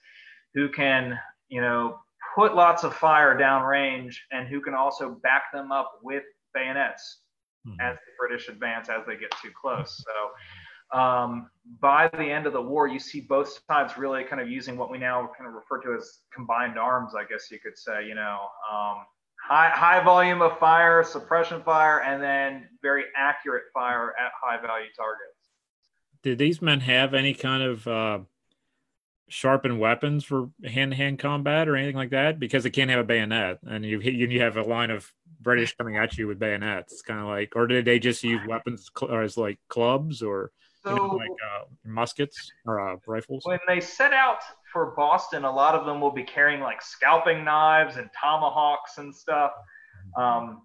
[0.54, 2.00] who can, you know,
[2.36, 7.20] put lots of fire downrange and who can also back them up with bayonets
[7.68, 7.80] mm-hmm.
[7.80, 10.04] as the British advance as they get too close.
[10.06, 11.50] So um,
[11.80, 14.92] by the end of the war, you see both sides really kind of using what
[14.92, 18.08] we now kind of refer to as combined arms, I guess you could say.
[18.08, 18.38] You know,
[18.72, 18.98] um,
[19.42, 24.90] high high volume of fire, suppression fire, and then very accurate fire at high value
[24.96, 25.50] targets.
[26.22, 28.20] Did these men have any kind of uh,
[29.28, 32.40] sharpened weapons for hand-to-hand combat or anything like that?
[32.40, 35.12] Because they can't have a bayonet, and you you have a line of
[35.44, 36.94] British coming at you with bayonets.
[36.94, 40.52] It's kind of like, or did they just use weapons as like clubs or
[40.84, 43.44] so, you know, like uh, muskets or uh, rifles?
[43.46, 44.40] When they set out
[44.72, 49.16] for Boston, a lot of them will be carrying like scalping knives and tomahawks and
[49.16, 49.52] stuff.
[50.18, 50.64] Um,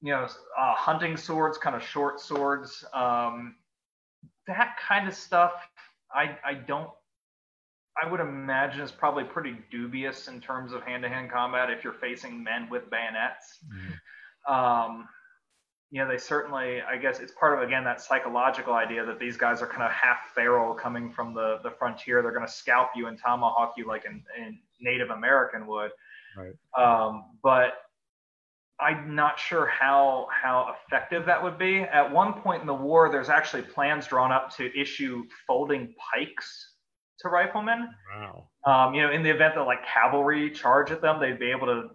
[0.00, 0.26] you know,
[0.58, 2.84] uh, hunting swords, kind of short swords.
[2.94, 3.56] Um,
[4.46, 5.52] that kind of stuff,
[6.12, 6.90] I I don't.
[8.02, 12.42] I would imagine is probably pretty dubious in terms of hand-to-hand combat if you're facing
[12.42, 13.58] men with bayonets.
[13.66, 14.54] Mm-hmm.
[14.54, 15.08] Um,
[15.90, 19.36] you know, they certainly, I guess it's part of, again, that psychological idea that these
[19.36, 22.20] guys are kind of half feral coming from the, the frontier.
[22.22, 24.22] They're going to scalp you and tomahawk you like in
[24.80, 25.90] Native American would.
[26.36, 26.54] Right.
[26.78, 27.72] Um, but
[28.80, 31.80] I'm not sure how how effective that would be.
[31.80, 36.74] At one point in the war, there's actually plans drawn up to issue folding pikes
[37.20, 37.88] to riflemen.
[38.14, 38.48] Wow.
[38.66, 41.66] Um, you know, in the event that like cavalry charge at them, they'd be able
[41.66, 41.90] to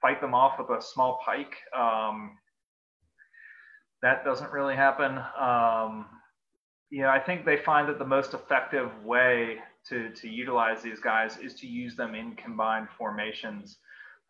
[0.00, 1.54] fight them off with a small pike.
[1.76, 2.36] Um,
[4.02, 5.18] that doesn't really happen.
[5.38, 6.06] Um,
[6.90, 11.00] you know, I think they find that the most effective way to to utilize these
[11.00, 13.78] guys is to use them in combined formations.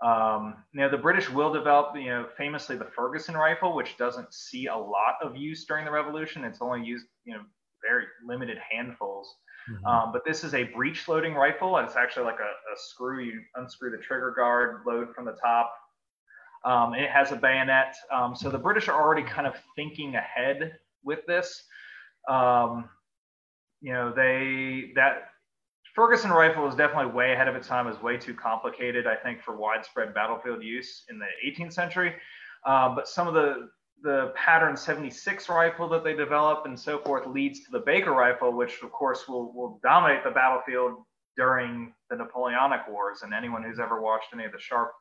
[0.04, 4.34] Um, you know, the British will develop, you know, famously the Ferguson rifle, which doesn't
[4.34, 6.44] see a lot of use during the Revolution.
[6.44, 7.42] It's only used, you know,
[7.88, 9.32] very limited handfuls.
[9.70, 9.86] Mm-hmm.
[9.86, 11.76] Um, but this is a breech loading rifle.
[11.76, 13.22] And it's actually like a, a, screw.
[13.22, 15.72] You unscrew the trigger guard, load from the top.
[16.64, 17.94] Um, it has a bayonet.
[18.12, 21.64] Um, so the British are already kind of thinking ahead with this.
[22.28, 22.88] Um,
[23.80, 25.30] you know, they that
[25.94, 27.88] Ferguson rifle is definitely way ahead of its time.
[27.88, 32.14] Is way too complicated, I think, for widespread battlefield use in the 18th century.
[32.64, 33.70] Uh, but some of the
[34.02, 38.52] the pattern 76 rifle that they develop and so forth leads to the Baker rifle,
[38.52, 40.94] which of course will, will dominate the battlefield
[41.36, 43.20] during the Napoleonic Wars.
[43.22, 44.92] And anyone who's ever watched any of the Sharpe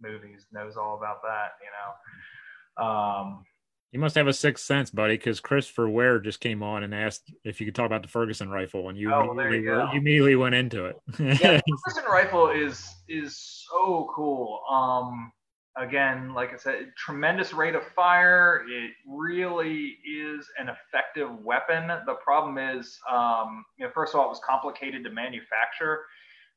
[0.00, 2.86] movies knows all about that, you know.
[2.86, 3.44] Um,
[3.92, 7.32] you must have a sixth sense, buddy, because Christopher Ware just came on and asked
[7.44, 10.34] if you could talk about the Ferguson rifle, and you, oh, immediately, you, you, immediately
[10.34, 10.96] went into it.
[11.20, 13.38] yeah, the Ferguson rifle is is
[13.70, 14.62] so cool.
[14.68, 15.30] Um,
[15.76, 18.64] again, like I said, tremendous rate of fire.
[18.68, 21.88] It really is an effective weapon.
[22.06, 26.04] The problem is, um, you know, first of all, it was complicated to manufacture.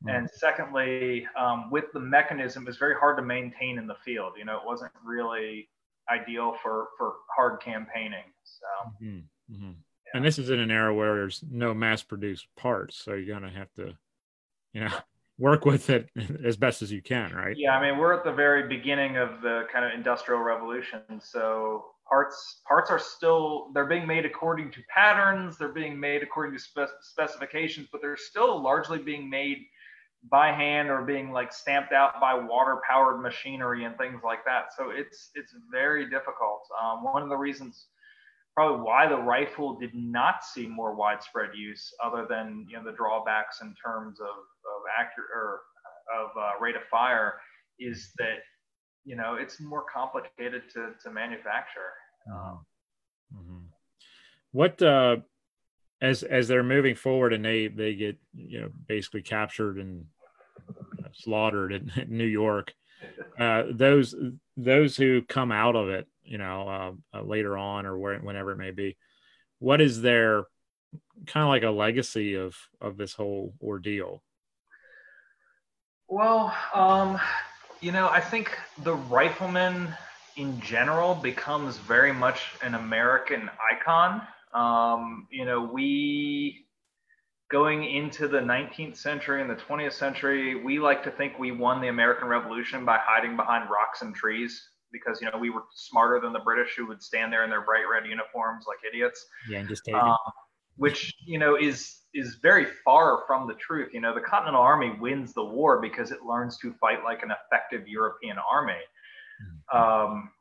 [0.06, 0.16] Mm-hmm.
[0.16, 4.34] And secondly, um, with the mechanism, it's very hard to maintain in the field.
[4.38, 5.70] You know, it wasn't really
[6.10, 8.26] ideal for for hard campaigning.
[8.44, 9.06] So.
[9.06, 9.54] Mm-hmm.
[9.54, 9.72] Mm-hmm.
[9.72, 10.12] Yeah.
[10.14, 13.74] And this is in an era where there's no mass-produced parts, so you're gonna have
[13.74, 13.98] to,
[14.74, 14.92] you know,
[15.40, 16.10] work with it
[16.44, 17.56] as best as you can, right?
[17.58, 21.86] Yeah, I mean, we're at the very beginning of the kind of industrial revolution, so
[22.10, 26.60] parts parts are still they're being made according to patterns, they're being made according to
[26.60, 29.60] spec- specifications, but they're still largely being made
[30.30, 34.74] by hand or being like stamped out by water powered machinery and things like that.
[34.76, 36.62] So it's it's very difficult.
[36.82, 37.88] Um, one of the reasons
[38.58, 42.98] probably why the rifle did not see more widespread use other than you know the
[42.98, 44.30] drawbacks in terms of,
[44.76, 45.62] of accurate or
[46.16, 47.36] of uh, rate of fire
[47.80, 48.40] is that
[49.06, 51.94] you know it's more complicated to, to manufacture.
[52.32, 52.66] Um,
[53.36, 53.58] mm-hmm.
[54.52, 55.18] What uh,
[56.02, 60.06] as as they're moving forward and they they get you know basically captured and
[61.14, 62.74] slaughtered in, in New York.
[63.40, 64.16] Uh, those
[64.56, 66.68] those who come out of it, you know,
[67.14, 68.98] uh, uh, later on or where, whenever it may be,
[69.60, 70.46] what is their
[71.28, 74.24] kind of like a legacy of of this whole ordeal?
[76.08, 77.20] Well, um,
[77.82, 79.94] you know, I think the rifleman
[80.36, 84.22] in general becomes very much an American icon.
[84.54, 86.66] Um, you know, we
[87.50, 91.82] going into the 19th century and the 20th century, we like to think we won
[91.82, 96.20] the American Revolution by hiding behind rocks and trees because you know we were smarter
[96.22, 99.26] than the British who would stand there in their bright red uniforms like idiots.
[99.50, 100.18] Yeah, and just take um,
[100.78, 103.90] which you know is is very far from the truth.
[103.94, 107.32] You know, the Continental Army wins the war because it learns to fight like an
[107.32, 108.74] effective European army.
[109.74, 109.78] Mm-hmm.
[109.78, 110.32] Um,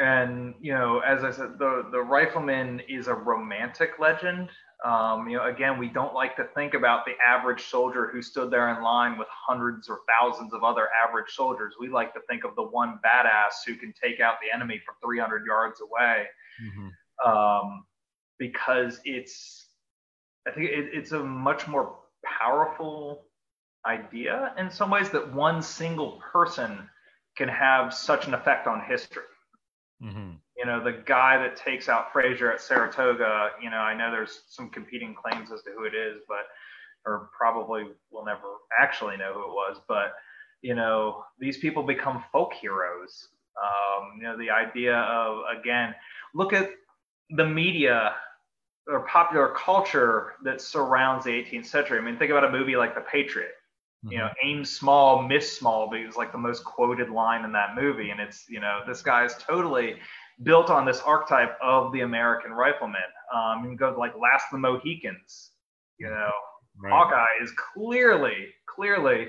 [0.00, 4.48] and you know, as I said, the the rifleman is a romantic legend.
[4.82, 8.50] Um, you know, again, we don't like to think about the average soldier who stood
[8.50, 11.74] there in line with hundreds or thousands of other average soldiers.
[11.78, 14.94] We like to think of the one badass who can take out the enemy from
[15.04, 16.24] 300 yards away,
[16.64, 17.30] mm-hmm.
[17.30, 17.84] um,
[18.40, 19.68] because it's,
[20.48, 23.26] I think it, it's a much more powerful
[23.86, 26.88] idea in some ways that one single person
[27.36, 29.22] can have such an effect on history.
[30.02, 34.10] Mm-hmm you know, the guy that takes out Fraser at Saratoga, you know, I know
[34.10, 36.44] there's some competing claims as to who it is, but
[37.06, 40.12] or probably will never actually know who it was, but
[40.60, 43.28] you know, these people become folk heroes.
[43.56, 45.94] Um, you know, the idea of again,
[46.34, 46.72] look at
[47.30, 48.12] the media
[48.86, 51.98] or popular culture that surrounds the 18th century.
[51.98, 53.52] I mean, think about a movie like The Patriot.
[54.04, 54.12] Mm-hmm.
[54.12, 54.48] You know, mm-hmm.
[54.48, 58.46] aim small, miss small, because like the most quoted line in that movie, and it's
[58.48, 59.96] you know this guy is totally
[60.42, 63.00] built on this archetype of the American rifleman.
[63.34, 65.50] Um, you go like Last of the Mohicans.
[65.98, 66.30] You know,
[66.82, 66.90] right.
[66.90, 69.28] Hawkeye is clearly, clearly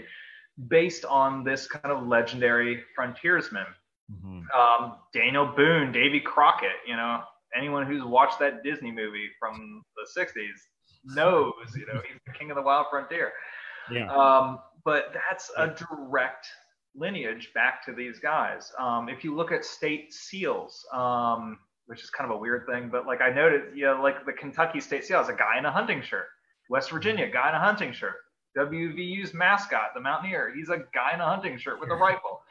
[0.70, 3.66] based on this kind of legendary frontiersman.
[4.12, 4.41] Mm-hmm.
[4.58, 7.22] Um, Daniel Boone, Davy Crockett, you know,
[7.56, 10.34] anyone who's watched that Disney movie from the 60s
[11.04, 13.32] knows, you know, he's the king of the wild frontier.
[13.91, 14.12] Yeah.
[14.12, 16.47] Um, but that's a direct
[16.95, 18.72] lineage back to these guys.
[18.80, 22.89] Um, if you look at state seals, um, which is kind of a weird thing,
[22.91, 25.66] but like I noted, you know, like the Kentucky state seal is a guy in
[25.66, 26.28] a hunting shirt.
[26.70, 28.16] West Virginia, guy in a hunting shirt.
[28.58, 32.41] WVU's mascot, the Mountaineer, he's a guy in a hunting shirt with a rifle.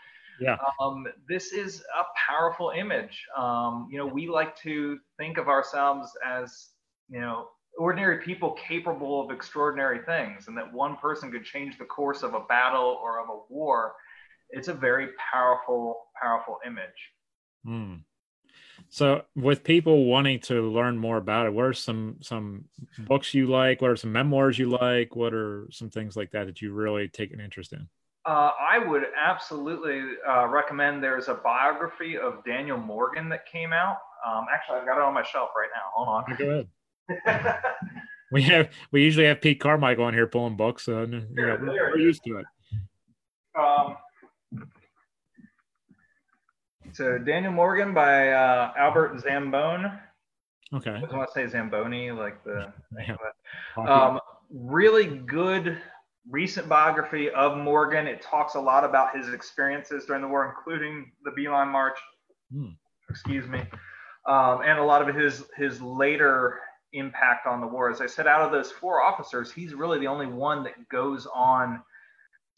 [0.41, 0.57] Yeah.
[0.81, 3.27] Um, this is a powerful image.
[3.37, 6.69] Um, you know, we like to think of ourselves as,
[7.09, 11.85] you know, ordinary people capable of extraordinary things, and that one person could change the
[11.85, 13.95] course of a battle or of a war.
[14.51, 16.89] It's a very powerful, powerful image.
[17.65, 17.95] Hmm.
[18.89, 22.65] So, with people wanting to learn more about it, what are some some
[22.99, 23.83] books you like?
[23.83, 25.15] What are some memoirs you like?
[25.15, 27.89] What are some things like that that you really take an interest in?
[28.31, 31.03] Uh, I would absolutely uh, recommend.
[31.03, 33.97] There's a biography of Daniel Morgan that came out.
[34.25, 35.91] Um, actually, I've got it on my shelf right now.
[35.93, 36.37] Hold on.
[36.39, 36.65] Go
[37.29, 37.59] ahead.
[38.31, 41.27] we have we usually have Pete Carmichael on here pulling books, so you know,
[41.61, 42.47] we're, we're used to it.
[43.59, 43.97] Um,
[46.93, 49.99] so Daniel Morgan by uh, Albert Zambone.
[50.73, 50.93] Okay.
[50.93, 52.73] I want to say Zamboni, like the.
[53.77, 54.21] Um,
[54.53, 55.81] really good
[56.31, 58.07] recent biography of Morgan.
[58.07, 61.99] It talks a lot about his experiences during the war, including the Beeline March.
[62.53, 62.69] Hmm.
[63.09, 63.61] Excuse me,
[64.27, 66.61] um, and a lot of his his later
[66.93, 67.91] impact on the war.
[67.91, 71.27] As I said, out of those four officers, he's really the only one that goes
[71.35, 71.83] on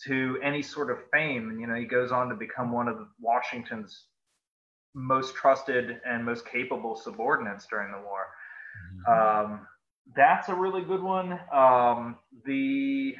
[0.04, 1.48] to any sort of fame.
[1.50, 4.04] And you know, he goes on to become one of Washington's
[4.94, 8.26] most trusted and most capable subordinates during the war.
[9.08, 9.52] Mm-hmm.
[9.52, 9.66] Um,
[10.14, 11.38] that's a really good one.
[11.52, 13.14] Um, the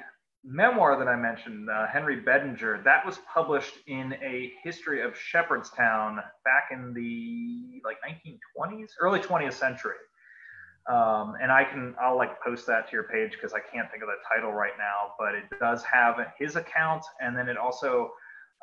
[0.44, 6.16] memoir that I mentioned, uh, Henry Bedinger, that was published in a history of Shepherdstown
[6.44, 9.96] back in the like 1920s, early 20th century.
[10.90, 14.02] Um, and I can, I'll like post that to your page because I can't think
[14.02, 17.04] of the title right now, but it does have his account.
[17.20, 18.10] And then it also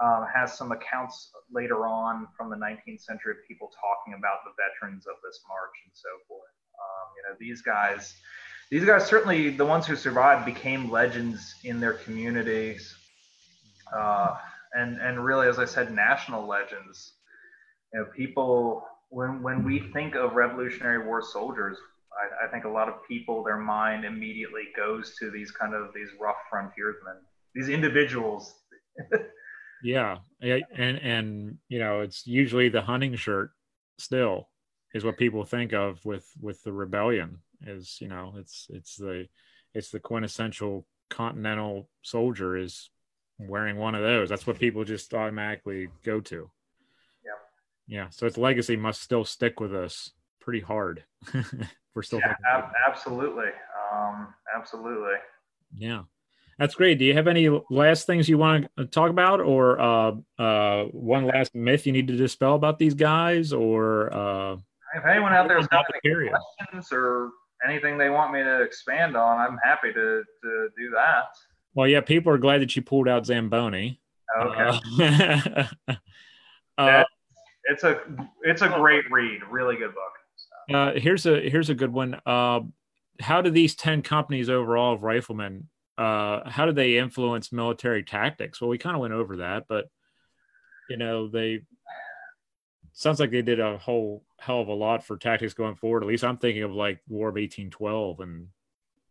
[0.03, 4.51] um, has some accounts later on from the 19th century of people talking about the
[4.59, 6.51] veterans of this march and so forth.
[6.75, 8.15] Um, you know, these guys,
[8.71, 12.95] these guys certainly the ones who survived became legends in their communities,
[13.95, 14.35] uh,
[14.73, 17.13] and and really, as I said, national legends.
[17.93, 21.77] You know, people when when we think of Revolutionary War soldiers,
[22.13, 25.91] I, I think a lot of people their mind immediately goes to these kind of
[25.95, 27.15] these rough frontiersmen,
[27.55, 28.53] these individuals.
[29.83, 33.49] yeah, and and you know, it's usually the hunting shirt
[33.97, 34.47] still
[34.93, 39.27] is what people think of with with the rebellion is you know it's it's the
[39.73, 42.89] it's the quintessential continental soldier is
[43.39, 44.29] wearing one of those.
[44.29, 46.49] That's what people just automatically go to.
[47.23, 48.01] Yeah.
[48.03, 48.09] Yeah.
[48.09, 51.03] So its legacy must still stick with us pretty hard.
[51.95, 53.49] We're still yeah, ab- absolutely.
[53.93, 55.15] Um absolutely.
[55.75, 56.03] Yeah.
[56.57, 56.99] That's great.
[56.99, 61.25] Do you have any last things you want to talk about or uh uh one
[61.25, 64.57] last myth you need to dispel about these guys or uh
[64.95, 67.29] if anyone out there has got any questions or
[67.67, 71.25] anything they want me to expand on, I'm happy to, to do that.
[71.73, 74.01] Well, yeah, people are glad that you pulled out Zamboni.
[74.41, 74.79] Okay.
[75.87, 75.93] Uh,
[76.77, 77.03] uh,
[77.65, 78.01] it's a
[78.43, 80.75] it's a great read, really good book.
[80.75, 82.19] Uh, here's a here's a good one.
[82.25, 82.61] Uh,
[83.19, 85.67] how do these ten companies overall of riflemen?
[85.97, 88.61] Uh, how do they influence military tactics?
[88.61, 89.85] Well, we kind of went over that, but
[90.89, 91.61] you know they
[92.93, 96.03] sounds like they did a whole hell of a lot for tactics going forward.
[96.03, 98.47] At least I'm thinking of like War of 1812 and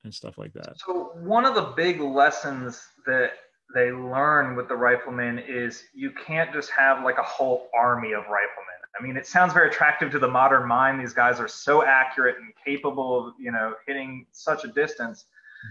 [0.04, 0.78] and stuff like that.
[0.78, 3.32] So one of the big lessons that
[3.74, 8.22] they learn with the riflemen is you can't just have like a whole army of
[8.22, 8.78] riflemen.
[8.98, 11.00] I mean, it sounds very attractive to the modern mind.
[11.00, 15.26] These guys are so accurate and capable of, you know, hitting such a distance.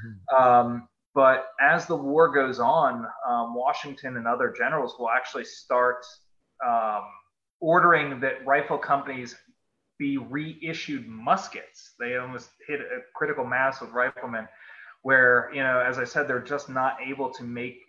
[0.05, 0.43] Mm-hmm.
[0.43, 6.05] Um, but as the war goes on, um, Washington and other generals will actually start
[6.65, 7.03] um,
[7.59, 9.35] ordering that rifle companies
[9.97, 11.93] be reissued muskets.
[11.99, 14.47] They almost hit a critical mass with riflemen
[15.01, 17.81] where you know, as I said, they're just not able to make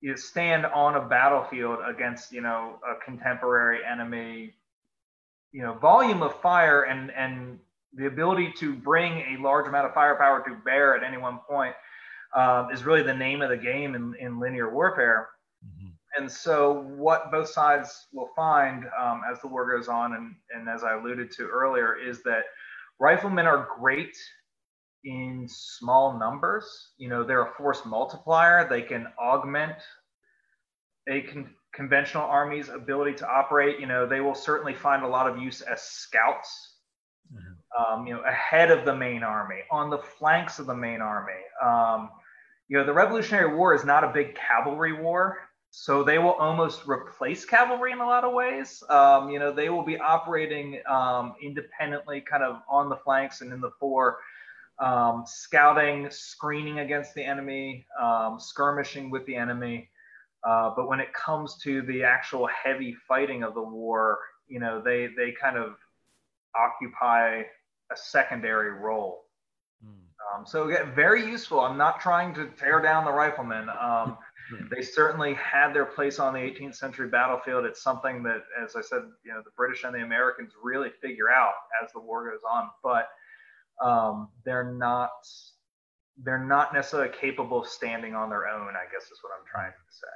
[0.00, 4.52] you stand on a battlefield against you know a contemporary enemy
[5.50, 7.58] you know volume of fire and and
[7.94, 11.74] the ability to bring a large amount of firepower to bear at any one point
[12.34, 15.28] uh, is really the name of the game in, in linear warfare.
[16.18, 20.68] And so what both sides will find um, as the war goes on and, and
[20.68, 22.44] as i alluded to earlier is that
[22.98, 24.16] riflemen are great
[25.04, 26.90] in small numbers.
[26.98, 28.68] You know, they're a force multiplier.
[28.68, 29.76] They can augment
[31.08, 33.78] a con- conventional army's ability to operate.
[33.78, 36.72] You know, they will certainly find a lot of use as scouts.
[37.32, 38.00] Mm-hmm.
[38.00, 41.32] Um, you know, ahead of the main army, on the flanks of the main army.
[41.62, 42.10] Um,
[42.68, 45.38] you know, the Revolutionary War is not a big cavalry war,
[45.76, 48.80] so they will almost replace cavalry in a lot of ways.
[48.88, 53.52] Um, you know, they will be operating um, independently, kind of on the flanks and
[53.52, 54.18] in the fore
[54.78, 59.90] um, scouting, screening against the enemy, um, skirmishing with the enemy.
[60.46, 64.80] Uh, but when it comes to the actual heavy fighting of the war, you know,
[64.80, 65.74] they they kind of
[66.56, 67.42] occupy
[67.90, 69.24] a secondary role.
[69.84, 70.38] Mm.
[70.38, 71.58] Um, so again, very useful.
[71.58, 73.68] I'm not trying to tear down the riflemen.
[73.70, 74.18] Um,
[74.50, 74.66] hmm.
[74.70, 77.64] they certainly had their place on the 18th century battlefield.
[77.64, 81.30] It's something that, as I said, you know, the British and the Americans really figure
[81.30, 82.68] out as the war goes on.
[82.82, 83.08] But
[83.84, 85.10] um, they're not
[86.22, 88.68] they're not necessarily capable of standing on their own.
[88.68, 90.06] I guess is what I'm trying to say.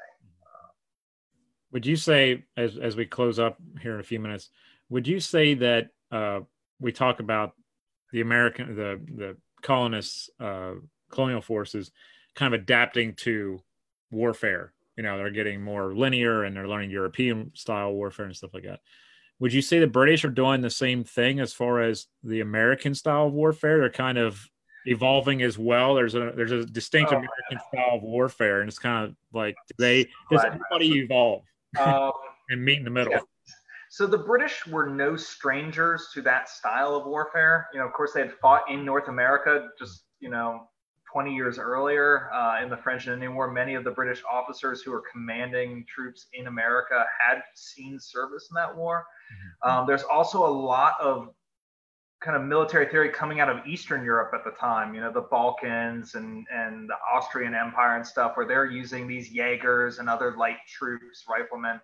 [1.73, 4.51] would you say, as as we close up here in a few minutes,
[4.89, 6.41] would you say that uh,
[6.81, 7.53] we talk about
[8.13, 10.75] the American the the colonists uh,
[11.11, 11.91] colonial forces
[12.35, 13.61] kind of adapting to
[14.11, 14.73] warfare?
[14.97, 18.65] You know, they're getting more linear and they're learning European style warfare and stuff like
[18.65, 18.81] that.
[19.41, 22.95] Would you say the British are doing the same thing as far as the American
[22.95, 23.79] style of warfare?
[23.79, 24.45] They're kind of
[24.89, 25.95] evolving as well.
[25.95, 29.55] There's a there's a distinct oh, American style of warfare, and it's kind of like
[29.79, 31.43] they does everybody evolve
[31.79, 32.13] um,
[32.51, 33.13] and meet in the middle.
[33.13, 33.21] Yeah.
[33.91, 37.69] So the British were no strangers to that style of warfare.
[37.73, 40.69] You know, of course, they had fought in North America just you know
[41.13, 44.83] 20 years earlier uh, in the French and Indian War, many of the British officers
[44.83, 49.07] who were commanding troops in America had seen service in that war.
[49.33, 49.71] Mm-hmm.
[49.71, 51.31] Um, there's also a lot of
[52.21, 55.21] kind of military theory coming out of Eastern Europe at the time, you know, the
[55.21, 60.37] Balkans and, and the Austrian Empire and stuff, where they're using these Jaegers and other
[60.37, 61.81] light troops, riflemen.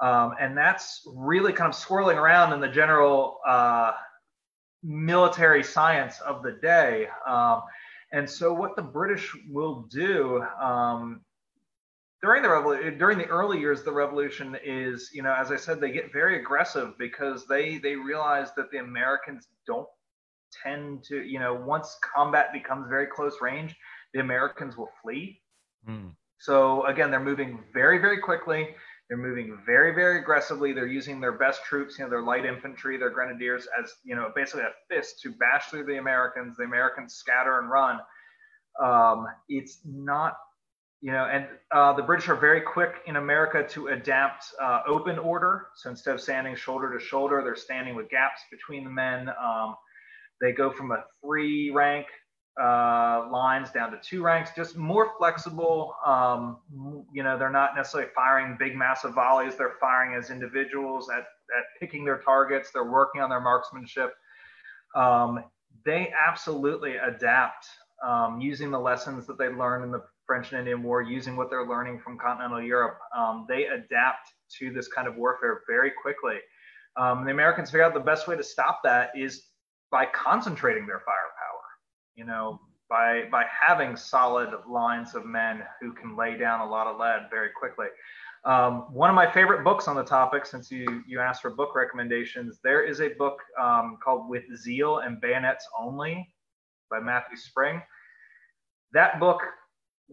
[0.00, 3.92] Um, and that's really kind of swirling around in the general uh,
[4.82, 7.06] military science of the day.
[7.26, 7.62] Um,
[8.12, 11.22] and so, what the British will do um,
[12.22, 15.56] during the revolution during the early years of the revolution is you know as i
[15.56, 19.88] said they get very aggressive because they they realize that the americans don't
[20.62, 23.74] tend to you know once combat becomes very close range
[24.14, 25.40] the americans will flee
[25.88, 26.10] mm.
[26.38, 28.68] so again they're moving very very quickly
[29.12, 32.96] they're moving very very aggressively they're using their best troops you know their light infantry
[32.96, 37.12] their grenadiers as you know basically a fist to bash through the americans the americans
[37.16, 37.98] scatter and run
[38.82, 40.36] um, it's not
[41.02, 45.18] you know, and uh, the British are very quick in America to adapt uh, open
[45.18, 45.66] order.
[45.74, 49.28] So instead of standing shoulder to shoulder, they're standing with gaps between the men.
[49.30, 49.74] Um,
[50.40, 52.06] they go from a three rank
[52.60, 55.94] uh, lines down to two ranks, just more flexible.
[56.04, 56.58] Um,
[57.12, 59.56] you know, they're not necessarily firing big, massive volleys.
[59.56, 62.70] They're firing as individuals at, at picking their targets.
[62.72, 64.12] They're working on their marksmanship.
[64.94, 65.44] Um,
[65.84, 67.66] they absolutely adapt
[68.06, 71.50] um, using the lessons that they learned in the French and Indian War, using what
[71.50, 76.36] they're learning from continental Europe, um, they adapt to this kind of warfare very quickly.
[76.96, 79.48] Um, the Americans figure out the best way to stop that is
[79.90, 81.41] by concentrating their firepower.
[82.14, 86.86] You know, by by having solid lines of men who can lay down a lot
[86.86, 87.86] of lead very quickly.
[88.44, 91.74] Um, one of my favorite books on the topic, since you you asked for book
[91.74, 96.28] recommendations, there is a book um, called "With Zeal and Bayonets Only"
[96.90, 97.80] by Matthew Spring.
[98.92, 99.40] That book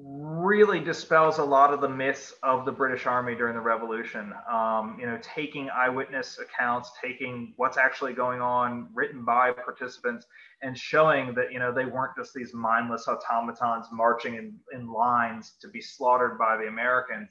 [0.01, 4.33] really dispels a lot of the myths of the British Army during the Revolution.
[4.51, 10.25] Um, you know, taking eyewitness accounts, taking what's actually going on, written by participants,
[10.61, 15.53] and showing that you know they weren't just these mindless automatons marching in, in lines
[15.61, 17.29] to be slaughtered by the Americans,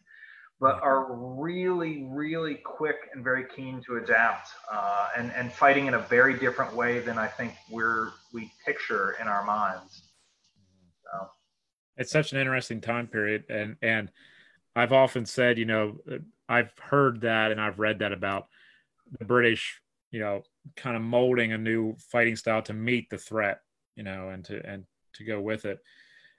[0.60, 5.94] but are really, really quick and very keen to adapt uh, and and fighting in
[5.94, 10.07] a very different way than I think we're we picture in our minds.
[11.98, 14.10] It's such an interesting time period and and
[14.76, 15.96] i've often said you know
[16.48, 18.46] i've heard that and i've read that about
[19.18, 19.80] the british
[20.10, 20.42] you know
[20.76, 23.60] kind of molding a new fighting style to meet the threat
[23.96, 24.84] you know and to and
[25.18, 25.78] to go with it.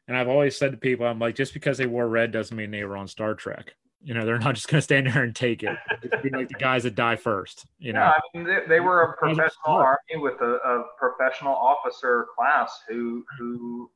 [0.08, 2.72] And I've always said to people, I'm like, just because they wore red doesn't mean
[2.72, 3.76] they were on Star Trek.
[4.02, 5.78] You know, they're not just going to stand there and take it.
[6.24, 7.66] be like the guys that die first.
[7.78, 11.54] You know, yeah, I mean, they, they were a professional army with a, a, professional
[11.54, 13.92] officer class who who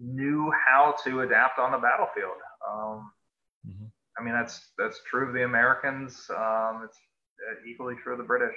[0.00, 2.36] knew how to adapt on the battlefield.
[2.68, 3.10] Um,
[3.66, 3.84] mm-hmm.
[4.18, 6.26] I mean, that's that's true of the Americans.
[6.30, 6.98] Um, it's
[7.68, 8.56] equally true of the British.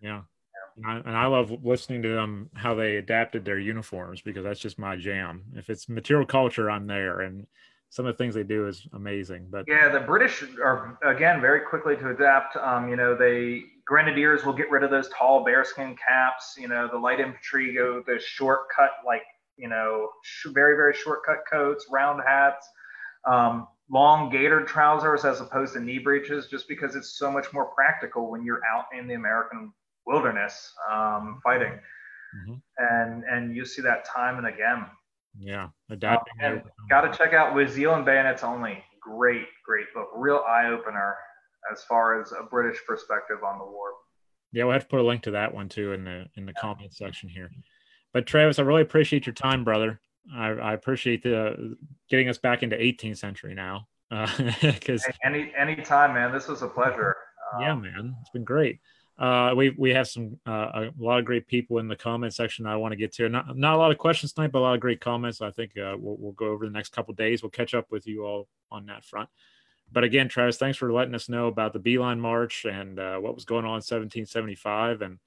[0.00, 0.22] Yeah.
[0.76, 4.60] And I, and I, love listening to them how they adapted their uniforms because that's
[4.60, 5.42] just my jam.
[5.54, 7.46] If it's material culture, I'm there, and
[7.90, 9.48] some of the things they do is amazing.
[9.50, 12.56] But yeah, the British are again very quickly to adapt.
[12.56, 16.54] Um, you know, they grenadiers will get rid of those tall bearskin caps.
[16.56, 19.22] You know, the light infantry go the shortcut, like
[19.56, 22.66] you know, sh- very very shortcut coats, round hats.
[23.30, 27.66] Um, long gaitered trousers as opposed to knee breeches just because it's so much more
[27.66, 29.72] practical when you're out in the American
[30.06, 31.78] wilderness um, fighting.
[32.34, 32.54] Mm-hmm.
[32.78, 34.86] And and you see that time and again.
[35.38, 36.34] Yeah, adapting.
[36.42, 38.82] Uh, and got to check out with Zeal and Bayonets Only.
[39.00, 40.08] Great, great book.
[40.14, 41.16] Real eye opener
[41.72, 43.92] as far as a British perspective on the war.
[44.52, 46.52] Yeah, we'll have to put a link to that one too in the in the
[46.56, 46.60] yeah.
[46.60, 47.50] comment section here.
[48.12, 50.00] But Travis, I really appreciate your time, brother.
[50.34, 51.76] I, I appreciate the
[52.08, 53.86] getting us back into 18th century now.
[54.10, 57.16] Because uh, any any time, man, this was a pleasure.
[57.60, 58.80] yeah, um, man, it's been great.
[59.18, 62.66] Uh, we we have some uh, a lot of great people in the comment section
[62.66, 63.28] I want to get to.
[63.28, 65.40] Not not a lot of questions tonight, but a lot of great comments.
[65.40, 67.42] I think uh, we'll we'll go over the next couple days.
[67.42, 69.28] We'll catch up with you all on that front.
[69.90, 73.34] But again, Travis, thanks for letting us know about the Beeline March and uh, what
[73.34, 75.18] was going on in 1775 and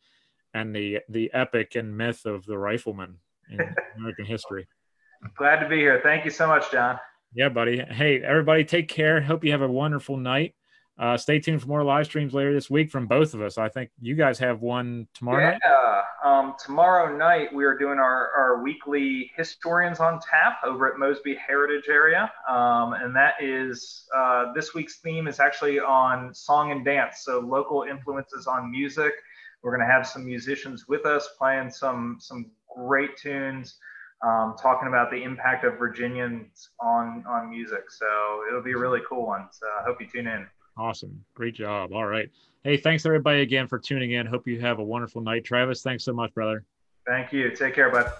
[0.55, 3.17] and the the epic and myth of the rifleman
[3.51, 3.59] in
[3.97, 4.67] American history.
[5.37, 5.99] Glad to be here.
[6.01, 6.97] Thank you so much, John.
[7.33, 7.79] Yeah, buddy.
[7.79, 9.21] Hey, everybody, take care.
[9.21, 10.55] Hope you have a wonderful night.
[10.97, 13.57] Uh, stay tuned for more live streams later this week from both of us.
[13.57, 15.61] I think you guys have one tomorrow yeah, night.
[15.65, 20.97] Yeah, um, tomorrow night we are doing our, our weekly historians on tap over at
[20.97, 26.71] Mosby Heritage Area, um, and that is uh, this week's theme is actually on song
[26.71, 29.11] and dance, so local influences on music.
[29.65, 33.79] We're going to have some musicians with us playing some some great tunes
[34.23, 37.89] um, talking about the impact of Virginians on on music.
[37.89, 38.05] So
[38.47, 39.47] it'll be a really cool one.
[39.51, 40.45] So I hope you tune in.
[40.77, 41.25] Awesome.
[41.33, 41.93] Great job.
[41.93, 42.29] All right.
[42.63, 44.27] Hey, thanks everybody again for tuning in.
[44.27, 45.43] Hope you have a wonderful night.
[45.43, 46.63] Travis, thanks so much, brother.
[47.07, 47.49] Thank you.
[47.55, 48.11] Take care, bud.